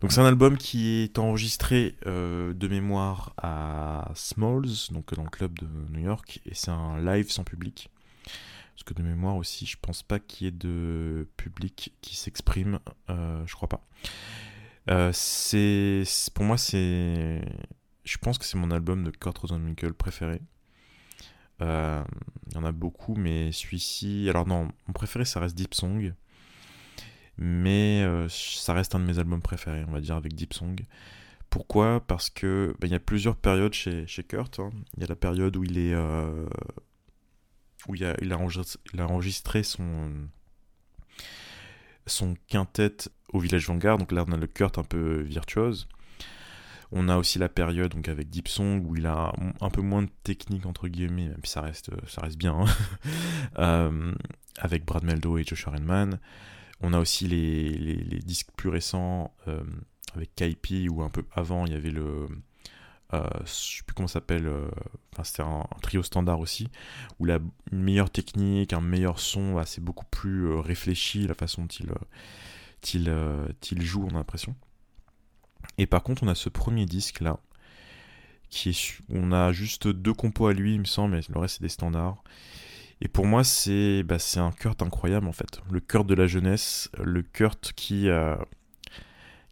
Donc 0.00 0.12
c'est 0.12 0.20
un 0.20 0.26
album 0.26 0.56
qui 0.56 1.02
est 1.02 1.18
enregistré 1.18 1.96
euh, 2.06 2.54
de 2.54 2.68
mémoire 2.68 3.34
à 3.36 4.12
Smalls, 4.14 4.92
donc 4.92 5.12
dans 5.14 5.24
le 5.24 5.30
club 5.30 5.58
de 5.58 5.66
New 5.90 6.04
York, 6.04 6.40
et 6.46 6.54
c'est 6.54 6.70
un 6.70 7.00
live 7.00 7.30
sans 7.30 7.44
public. 7.44 7.90
Parce 8.74 8.84
que 8.84 8.94
de 8.94 9.02
mémoire 9.02 9.34
aussi, 9.34 9.66
je 9.66 9.76
pense 9.80 10.04
pas 10.04 10.20
qu'il 10.20 10.44
y 10.44 10.48
ait 10.48 10.52
de 10.52 11.26
public 11.36 11.94
qui 12.00 12.14
s'exprime, 12.14 12.78
je 13.08 13.52
crois 13.52 13.68
pas. 13.68 15.12
c'est 15.12 16.04
pour 16.32 16.44
moi 16.44 16.56
c'est, 16.56 17.42
je 18.04 18.18
pense 18.18 18.38
que 18.38 18.44
c'est 18.44 18.56
mon 18.56 18.70
album 18.70 19.02
de 19.02 19.10
Kurt 19.10 19.36
Rosenwinkel 19.36 19.94
préféré. 19.94 20.40
Euh, 21.60 22.02
il 22.46 22.54
y 22.54 22.56
en 22.56 22.64
a 22.64 22.72
beaucoup, 22.72 23.14
mais 23.14 23.52
celui-ci. 23.52 24.28
Alors, 24.28 24.46
non, 24.46 24.68
mon 24.86 24.92
préféré, 24.92 25.24
ça 25.24 25.40
reste 25.40 25.56
Deep 25.56 25.74
Song. 25.74 26.14
Mais 27.36 28.02
euh, 28.02 28.28
ça 28.28 28.74
reste 28.74 28.94
un 28.94 29.00
de 29.00 29.04
mes 29.04 29.18
albums 29.18 29.42
préférés, 29.42 29.84
on 29.86 29.92
va 29.92 30.00
dire, 30.00 30.16
avec 30.16 30.34
Deep 30.34 30.54
Song. 30.54 30.80
Pourquoi? 31.50 32.00
Parce 32.06 32.30
que 32.30 32.74
bah, 32.80 32.86
il 32.86 32.92
y 32.92 32.96
a 32.96 33.00
plusieurs 33.00 33.36
périodes 33.36 33.72
chez, 33.72 34.06
Kurt. 34.28 34.58
Hein. 34.60 34.70
Il 34.96 35.02
y 35.02 35.04
a 35.04 35.08
la 35.08 35.16
période 35.16 35.56
où. 35.56 35.64
Euh, 35.64 36.48
il 37.94 38.32
a 38.32 39.06
enregistré 39.06 39.62
son. 39.62 40.28
son 42.06 42.34
quintet 42.48 42.96
au 43.32 43.38
Village 43.38 43.66
Vanguard. 43.66 43.98
Donc 43.98 44.12
là, 44.12 44.24
on 44.26 44.32
a 44.32 44.36
le 44.36 44.46
Kurt 44.46 44.78
un 44.78 44.84
peu 44.84 45.20
virtuose. 45.22 45.88
On 46.90 47.08
a 47.08 47.16
aussi 47.16 47.38
la 47.38 47.48
période 47.48 47.94
avec 48.08 48.30
Deep 48.30 48.48
Song 48.48 48.84
où 48.86 48.96
il 48.96 49.06
a 49.06 49.32
un 49.60 49.70
peu 49.70 49.82
moins 49.82 50.02
de 50.02 50.10
technique 50.22 50.66
entre 50.66 50.88
guillemets, 50.88 51.28
même 51.28 51.40
si 51.44 51.52
ça 51.52 51.60
reste, 51.60 51.90
bien, 52.36 52.60
hein. 52.60 52.66
euh, 53.58 54.14
avec 54.58 54.84
Brad 54.84 55.04
Meldo 55.04 55.38
et 55.38 55.44
Joshua 55.44 55.72
Redman. 55.72 56.18
On 56.80 56.92
a 56.92 56.98
aussi 56.98 57.26
les, 57.26 57.70
les, 57.70 58.18
disques 58.20 58.50
plus 58.56 58.68
récents 58.68 59.34
euh, 59.48 59.62
avec 60.14 60.34
Kaipi 60.36 60.88
où 60.88 61.02
un 61.02 61.08
peu 61.08 61.24
avant 61.34 61.66
il 61.66 61.72
y 61.72 61.76
avait 61.76 61.90
le, 61.90 62.28
euh, 63.14 63.28
je 63.44 63.50
sais 63.50 63.82
plus 63.84 63.94
comment 63.94 64.06
ça 64.06 64.14
s'appelle, 64.14 64.46
euh, 64.46 64.68
enfin, 65.12 65.24
c'était 65.24 65.42
un, 65.42 65.64
trio 65.82 66.02
standard 66.02 66.38
aussi, 66.40 66.68
où 67.18 67.24
la 67.24 67.38
une 67.72 67.82
meilleure 67.82 68.10
technique, 68.10 68.72
un 68.72 68.80
meilleur 68.80 69.18
son, 69.18 69.60
c'est 69.64 69.82
beaucoup 69.82 70.06
plus 70.06 70.52
réfléchi 70.54 71.26
la 71.26 71.34
façon 71.34 71.62
dont 71.62 71.68
il, 71.68 73.12
il 73.72 73.82
joue, 73.82 74.04
on 74.04 74.10
a 74.10 74.18
l'impression. 74.18 74.54
Et 75.76 75.86
par 75.86 76.02
contre, 76.02 76.22
on 76.22 76.28
a 76.28 76.34
ce 76.34 76.48
premier 76.48 76.86
disque 76.86 77.20
là, 77.20 77.38
qui 78.50 78.70
est, 78.70 78.98
on 79.10 79.32
a 79.32 79.52
juste 79.52 79.88
deux 79.88 80.14
compos 80.14 80.46
à 80.46 80.52
lui, 80.52 80.74
il 80.74 80.80
me 80.80 80.84
semble, 80.84 81.14
mais 81.14 81.20
le 81.28 81.38
reste 81.38 81.58
c'est 81.58 81.62
des 81.62 81.68
standards. 81.68 82.22
Et 83.00 83.08
pour 83.08 83.26
moi, 83.26 83.44
c'est 83.44 84.02
bah, 84.02 84.16
un 84.36 84.50
Kurt 84.50 84.82
incroyable 84.82 85.28
en 85.28 85.32
fait. 85.32 85.60
Le 85.70 85.80
Kurt 85.80 86.06
de 86.06 86.14
la 86.14 86.26
jeunesse, 86.26 86.90
le 86.98 87.22
Kurt 87.22 87.72
qui, 87.76 88.08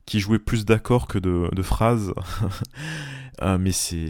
qui 0.05 0.21
jouait 0.21 0.41
plus 0.41 0.65
d'accords 0.65 1.07
que 1.07 1.19
de, 1.19 1.63
phrases. 1.63 2.13
Euh, 3.43 3.59
mais 3.59 3.73
c'est 3.73 4.09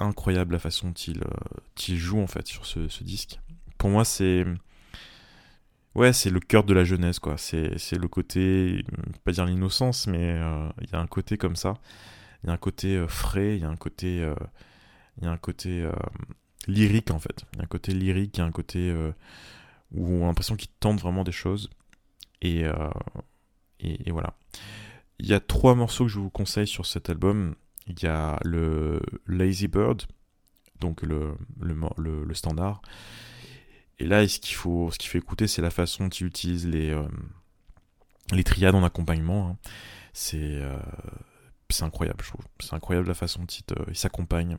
incroyable 0.00 0.54
la 0.54 0.58
façon 0.58 0.88
dont 0.88 0.94
il, 0.94 1.20
euh, 1.22 1.96
joue 1.96 2.20
en 2.20 2.26
fait 2.26 2.48
sur 2.48 2.66
ce 2.66 3.04
disque. 3.04 3.38
Pour 3.78 3.88
moi, 3.88 4.04
c'est 4.04 4.44
Ouais, 5.94 6.12
c'est 6.12 6.30
le 6.30 6.40
cœur 6.40 6.64
de 6.64 6.74
la 6.74 6.82
jeunesse, 6.82 7.20
quoi. 7.20 7.36
C'est, 7.38 7.92
le 7.92 8.08
côté, 8.08 8.84
pas 9.22 9.30
dire 9.30 9.46
l'innocence, 9.46 10.08
mais 10.08 10.32
euh, 10.32 10.68
il 10.80 10.90
y 10.90 10.94
a 10.96 10.98
un 10.98 11.06
côté 11.06 11.38
comme 11.38 11.54
ça. 11.54 11.74
Il 12.42 12.48
y 12.48 12.50
a 12.50 12.52
un 12.52 12.58
côté 12.58 12.96
euh, 12.96 13.06
frais, 13.06 13.56
il 13.56 13.62
y 13.62 13.64
a 13.64 13.68
un 13.68 13.76
côté, 13.76 14.22
euh, 14.22 15.92
lyrique, 16.66 17.12
en 17.12 17.20
fait. 17.20 17.44
Il 17.52 17.58
y 17.58 17.60
a 17.60 17.64
un 17.64 17.68
côté 17.68 17.94
lyrique, 17.94 18.36
il 18.36 18.40
y 18.40 18.42
a 18.42 18.46
un 18.46 18.50
côté 18.50 18.92
où 19.92 20.08
on 20.08 20.24
a 20.24 20.26
l'impression 20.26 20.56
qu'il 20.56 20.70
tente 20.80 21.00
vraiment 21.00 21.22
des 21.22 21.32
choses. 21.32 21.70
Et, 22.42 22.64
voilà. 24.10 24.34
Il 25.20 25.26
y 25.26 25.34
a 25.34 25.40
trois 25.40 25.76
morceaux 25.76 26.06
que 26.06 26.10
je 26.10 26.18
vous 26.18 26.30
conseille 26.30 26.66
sur 26.66 26.86
cet 26.86 27.08
album. 27.08 27.54
Il 27.86 28.02
y 28.02 28.06
a 28.06 28.40
le 28.42 29.00
Lazy 29.28 29.68
Bird, 29.68 30.02
donc 30.80 31.02
le 31.02 31.36
standard. 32.34 32.82
Et 33.98 34.06
là, 34.06 34.26
ce 34.26 34.38
qu'il 34.38 34.56
faut, 34.56 34.90
ce 34.90 34.98
qu'il 34.98 35.08
fait 35.08 35.18
écouter, 35.18 35.46
c'est 35.46 35.62
la 35.62 35.70
façon 35.70 36.04
dont 36.04 36.10
il 36.10 36.26
utilise 36.26 36.66
les, 36.66 36.90
euh, 36.90 37.06
les 38.32 38.44
triades 38.44 38.74
en 38.74 38.84
accompagnement. 38.84 39.50
Hein. 39.50 39.56
C'est, 40.12 40.38
euh, 40.40 40.78
c'est 41.70 41.84
incroyable, 41.84 42.22
je 42.22 42.30
trouve. 42.30 42.44
C'est 42.60 42.74
incroyable 42.74 43.08
la 43.08 43.14
façon 43.14 43.40
dont 43.40 43.46
il, 43.46 43.62
il 43.88 43.96
s'accompagne. 43.96 44.58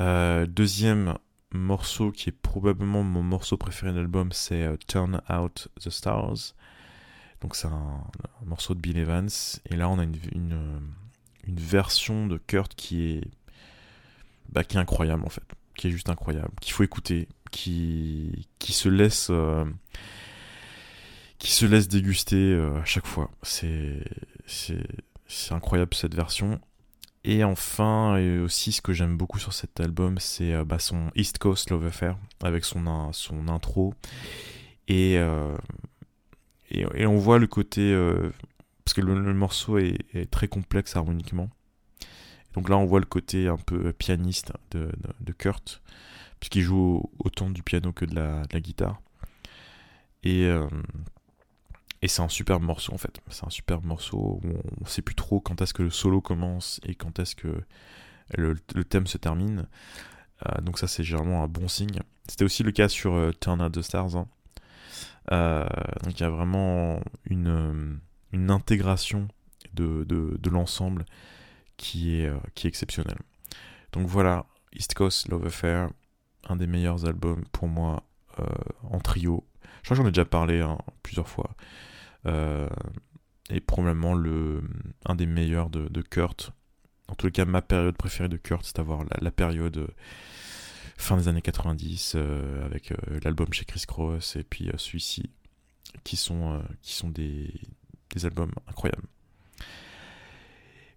Euh, 0.00 0.46
deuxième 0.46 1.18
morceau 1.52 2.12
qui 2.12 2.30
est 2.30 2.32
probablement 2.32 3.02
mon 3.02 3.22
morceau 3.22 3.56
préféré 3.56 3.92
de 3.92 3.98
l'album, 3.98 4.32
c'est 4.32 4.66
Turn 4.86 5.20
Out 5.28 5.68
the 5.80 5.90
Stars. 5.90 6.54
Donc 7.40 7.56
c'est 7.56 7.66
un, 7.66 8.04
morceau 8.46 8.74
de 8.74 8.80
Bill 8.80 8.98
Evans. 8.98 9.28
Et 9.66 9.76
là, 9.76 9.88
on 9.88 9.98
a 9.98 10.04
une, 10.04 10.16
une, 10.32 10.80
une 11.46 11.60
version 11.60 12.26
de 12.26 12.38
Kurt 12.38 12.74
qui 12.74 13.02
est, 13.02 13.30
bah, 14.48 14.64
qui 14.64 14.76
est 14.76 14.80
incroyable 14.80 15.24
en 15.24 15.28
fait. 15.28 15.42
Qui 15.76 15.88
est 15.88 15.90
juste 15.90 16.08
incroyable. 16.08 16.52
Qu'il 16.60 16.72
faut 16.72 16.84
écouter 16.84 17.28
qui, 17.52 18.48
qui 18.58 18.72
se 18.72 18.88
laisse 18.88 19.28
euh, 19.30 19.64
qui 21.38 21.52
se 21.52 21.66
laisse 21.66 21.86
déguster 21.86 22.36
euh, 22.36 22.80
à 22.80 22.84
chaque 22.84 23.06
fois. 23.06 23.30
C'est 23.42 24.04
incroyable 25.50 25.94
cette 25.94 26.16
version. 26.16 26.60
Et 27.24 27.44
enfin, 27.44 28.16
et 28.16 28.40
aussi 28.40 28.72
ce 28.72 28.82
que 28.82 28.92
j'aime 28.92 29.16
beaucoup 29.16 29.38
sur 29.38 29.52
cet 29.52 29.78
album, 29.78 30.18
c'est 30.18 30.54
euh, 30.54 30.64
bah, 30.64 30.80
son 30.80 31.12
East 31.14 31.38
Coast 31.38 31.70
Love 31.70 31.86
Affair 31.86 32.16
avec 32.42 32.64
son, 32.64 33.12
son 33.12 33.48
intro. 33.48 33.94
Et, 34.88 35.14
et, 36.70 37.06
on 37.06 37.16
voit 37.16 37.38
le 37.38 37.46
côté. 37.46 37.94
parce 38.84 38.94
que 38.94 39.00
le, 39.00 39.34
morceau 39.34 39.78
est, 39.78 40.30
très 40.30 40.48
complexe 40.48 40.96
harmoniquement. 40.96 41.48
Donc 42.54 42.68
là, 42.68 42.76
on 42.76 42.84
voit 42.84 43.00
le 43.00 43.06
côté 43.06 43.46
un 43.48 43.56
peu 43.56 43.92
pianiste 43.92 44.52
de, 44.72 44.90
de 45.20 45.32
Kurt 45.32 45.82
puisqu'il 46.42 46.62
joue 46.62 47.08
autant 47.20 47.50
du 47.50 47.62
piano 47.62 47.92
que 47.92 48.04
de 48.04 48.16
la, 48.16 48.42
guitare. 48.58 49.00
Et, 50.24 50.46
euh, 50.46 50.66
et 52.02 52.08
c'est 52.08 52.20
un 52.20 52.28
superbe 52.28 52.64
morceau 52.64 52.92
en 52.92 52.98
fait. 52.98 53.20
C'est 53.28 53.46
un 53.46 53.50
superbe 53.50 53.84
morceau 53.84 54.40
où 54.42 54.48
on 54.48 54.84
ne 54.84 54.88
sait 54.88 55.02
plus 55.02 55.14
trop 55.14 55.38
quand 55.38 55.62
est-ce 55.62 55.72
que 55.72 55.84
le 55.84 55.90
solo 55.90 56.20
commence 56.20 56.80
et 56.82 56.96
quand 56.96 57.20
est-ce 57.20 57.36
que 57.36 57.62
le, 58.36 58.56
thème 58.82 59.06
se 59.06 59.18
termine. 59.18 59.68
Euh, 60.44 60.60
donc 60.62 60.80
ça 60.80 60.88
c'est 60.88 61.04
généralement 61.04 61.44
un 61.44 61.46
bon 61.46 61.68
signe. 61.68 62.00
C'était 62.26 62.44
aussi 62.44 62.64
le 62.64 62.72
cas 62.72 62.88
sur 62.88 63.14
euh, 63.14 63.30
Turn 63.40 63.62
Out 63.62 63.74
the 63.74 63.82
Stars. 63.82 64.16
Hein. 64.16 64.26
donc 66.02 66.18
il 66.18 66.22
y 66.24 66.26
a 66.26 66.30
vraiment 66.30 66.98
une, 67.24 68.00
une 68.32 68.50
intégration 68.50 69.28
de, 69.74 70.02
de, 70.02 70.50
l'ensemble 70.50 71.04
qui 71.76 72.16
est, 72.16 72.32
qui 72.56 72.66
est 72.66 72.68
exceptionnelle. 72.68 73.20
Donc 73.92 74.08
voilà, 74.08 74.44
East 74.72 74.94
Coast 74.94 75.28
Love 75.28 75.46
Affair, 75.46 75.90
un 76.48 76.56
des 76.56 76.66
meilleurs 76.66 77.06
albums 77.06 77.44
pour 77.52 77.68
moi 77.68 78.04
euh, 78.40 78.44
en 78.82 78.98
trio. 78.98 79.46
Je 79.82 79.88
crois 79.88 79.96
que 79.96 80.02
j'en 80.02 80.08
ai 80.08 80.12
déjà 80.12 80.24
parlé 80.24 80.60
hein, 80.60 80.78
plusieurs 81.02 81.28
fois. 81.28 81.54
Euh, 82.26 82.68
et 83.50 83.60
probablement 83.60 84.14
le, 84.14 84.62
un 85.04 85.14
des 85.14 85.26
meilleurs 85.26 85.70
de, 85.70 86.02
Kurt. 86.02 86.52
En 87.08 87.14
tout 87.14 87.30
cas, 87.30 87.44
ma 87.44 87.62
période 87.62 87.96
préférée 87.96 88.28
de 88.28 88.36
Kurt, 88.36 88.64
c'est 88.64 88.76
d'avoir 88.76 89.04
la, 89.20 89.30
période 89.30 89.76
euh, 89.76 89.88
fin 90.96 91.16
des 91.16 91.28
années 91.28 91.42
90 91.42 92.16
avec 92.64 92.94
l'album 93.24 93.52
chez 93.52 93.64
Chris 93.64 93.82
Cross 93.86 94.36
et 94.36 94.44
puis 94.44 94.70
celui-ci, 94.76 95.30
qui 96.04 96.16
sont, 96.16 96.62
des 97.14 97.50
albums 98.24 98.52
incroyables. 98.68 99.08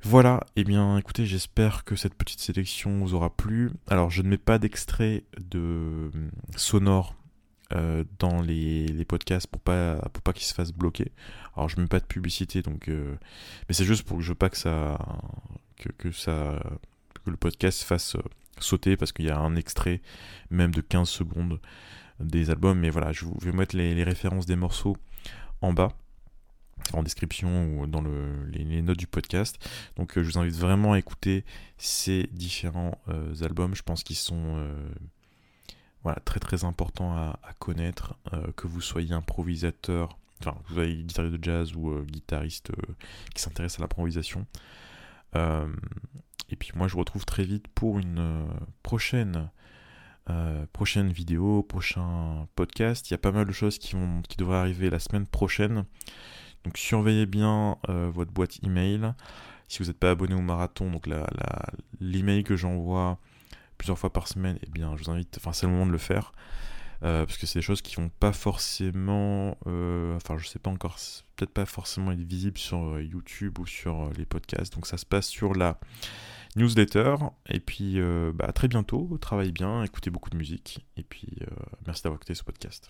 Voilà, 0.07 0.41
et 0.55 0.61
eh 0.61 0.63
bien 0.63 0.99
écoutez, 0.99 1.25
j'espère 1.25 1.83
que 1.83 1.95
cette 1.95 2.13
petite 2.13 2.39
sélection 2.39 2.99
vous 2.99 3.15
aura 3.15 3.35
plu. 3.35 3.71
Alors 3.87 4.11
je 4.11 4.21
ne 4.21 4.27
mets 4.27 4.37
pas 4.37 4.59
d'extrait 4.59 5.23
de 5.39 6.11
sonore 6.55 7.15
euh, 7.73 8.03
dans 8.19 8.39
les, 8.39 9.03
podcasts 9.05 9.47
pour 9.47 9.61
pas 9.61 9.95
pour 10.13 10.33
qu'ils 10.35 10.45
se 10.45 10.53
fassent 10.53 10.73
bloquer. 10.73 11.11
Alors 11.57 11.69
je 11.69 11.81
mets 11.81 11.87
pas 11.87 11.99
de 11.99 12.05
publicité 12.05 12.61
donc 12.61 12.87
euh, 12.87 13.15
mais 13.67 13.73
c'est 13.73 13.83
juste 13.83 14.03
pour 14.03 14.17
que 14.17 14.23
je 14.23 14.29
veux 14.29 14.35
pas 14.35 14.51
que 14.51 14.57
ça 14.57 14.99
le 17.25 17.35
podcast 17.35 17.81
fasse 17.81 18.13
euh, 18.15 18.21
sauter 18.59 18.97
parce 18.97 19.11
qu'il 19.11 19.25
y 19.25 19.31
a 19.31 19.39
un 19.39 19.55
extrait 19.55 20.03
même 20.51 20.69
de 20.69 20.81
15 20.81 21.09
secondes 21.09 21.59
des 22.19 22.51
albums 22.51 22.77
mais 22.77 22.91
voilà, 22.91 23.11
je, 23.11 23.25
vais 23.41 23.51
mettre 23.51 23.75
les, 23.75 24.03
références 24.03 24.45
des 24.45 24.55
morceaux 24.55 24.97
en 25.61 25.73
bas 25.73 25.93
en 26.93 27.03
description 27.03 27.79
ou 27.79 27.87
dans 27.87 28.03
les, 28.51 28.81
notes 28.81 28.97
du 28.97 29.07
podcast. 29.07 29.57
Donc 29.95 30.13
je 30.15 30.21
vous 30.21 30.37
invite 30.37 30.55
vraiment 30.55 30.93
à 30.93 30.99
écouter 30.99 31.45
ces 31.77 32.29
différents 32.31 32.99
albums. 33.41 33.75
Je 33.75 33.83
pense 33.83 34.03
qu'ils 34.03 34.15
sont 34.15 34.65
voilà, 36.05 36.19
très 36.19 36.39
très 36.39 36.65
important 36.65 37.17
à, 37.17 37.39
connaître, 37.57 38.13
euh, 38.31 38.51
que 38.55 38.67
vous 38.67 38.79
soyez 38.79 39.11
improvisateur, 39.13 40.19
enfin, 40.39 40.51
que 40.51 40.67
vous 40.67 40.75
soyez 40.75 41.01
guitariste 41.01 41.35
de 41.35 41.43
jazz 41.43 41.75
ou 41.75 41.89
euh, 41.89 42.03
guitariste 42.03 42.69
euh, 42.69 42.93
qui 43.33 43.41
s'intéresse 43.41 43.79
à 43.79 43.81
l'improvisation. 43.81 44.45
et 45.33 46.55
puis 46.55 46.69
moi, 46.75 46.87
je 46.87 46.93
vous 46.93 46.99
retrouve 46.99 47.25
très 47.25 47.43
vite 47.43 47.67
pour 47.69 47.97
une 47.97 48.47
prochaine, 48.83 49.49
prochaine 50.73 51.11
vidéo, 51.11 51.63
prochain 51.63 52.47
podcast. 52.55 53.09
Il 53.09 53.13
y 53.13 53.15
a 53.15 53.17
pas 53.17 53.31
mal 53.31 53.47
de 53.47 53.51
choses 53.51 53.79
qui, 53.79 53.95
vont, 53.95 54.21
qui 54.21 54.37
devraient 54.37 54.57
arriver 54.57 54.91
la 54.91 54.99
semaine 54.99 55.25
prochaine. 55.25 55.85
Donc 56.65 56.77
surveillez 56.77 57.25
bien 57.25 57.77
votre 57.87 58.31
boîte 58.31 58.59
email. 58.63 59.13
Si 59.67 59.79
vous 59.79 59.85
n'êtes 59.85 59.97
pas 59.97 60.11
abonné 60.11 60.35
au 60.35 60.41
marathon, 60.41 60.91
donc 60.91 61.07
l'email 61.99 62.43
que 62.43 62.55
j'envoie 62.55 63.17
plusieurs 63.77 63.97
fois 63.97 64.11
par 64.11 64.27
semaine, 64.27 64.57
eh 64.63 64.69
bien, 64.69 64.95
je 64.97 65.03
vous 65.03 65.11
invite, 65.11 65.37
enfin, 65.37 65.53
c'est 65.53 65.65
le 65.65 65.71
moment 65.71 65.85
de 65.85 65.91
le 65.91 65.97
faire. 65.97 66.33
Euh, 67.03 67.25
parce 67.25 67.37
que 67.37 67.45
c'est 67.45 67.59
des 67.59 67.63
choses 67.63 67.81
qui 67.81 67.95
vont 67.95 68.09
pas 68.09 68.31
forcément, 68.31 69.57
euh, 69.67 70.15
enfin 70.15 70.37
je 70.37 70.47
sais 70.47 70.59
pas 70.59 70.71
encore, 70.71 70.97
peut-être 71.35 71.51
pas 71.51 71.65
forcément 71.65 72.11
être 72.11 72.23
visibles 72.23 72.57
sur 72.57 72.95
euh, 72.95 73.03
YouTube 73.03 73.59
ou 73.59 73.65
sur 73.65 74.09
les 74.17 74.25
podcasts. 74.25 74.73
Donc 74.73 74.87
ça 74.87 74.97
se 74.97 75.05
passe 75.05 75.27
sur 75.27 75.53
la 75.53 75.79
newsletter. 76.55 77.15
Et 77.49 77.59
puis 77.59 77.99
bah, 78.33 78.45
à 78.47 78.53
très 78.53 78.67
bientôt, 78.67 79.17
travaillez 79.19 79.51
bien, 79.51 79.83
écoutez 79.83 80.09
beaucoup 80.09 80.29
de 80.29 80.37
musique. 80.37 80.85
Et 80.97 81.03
puis 81.03 81.37
merci 81.85 82.03
d'avoir 82.03 82.17
écouté 82.17 82.33
ce 82.33 82.43
podcast. 82.43 82.89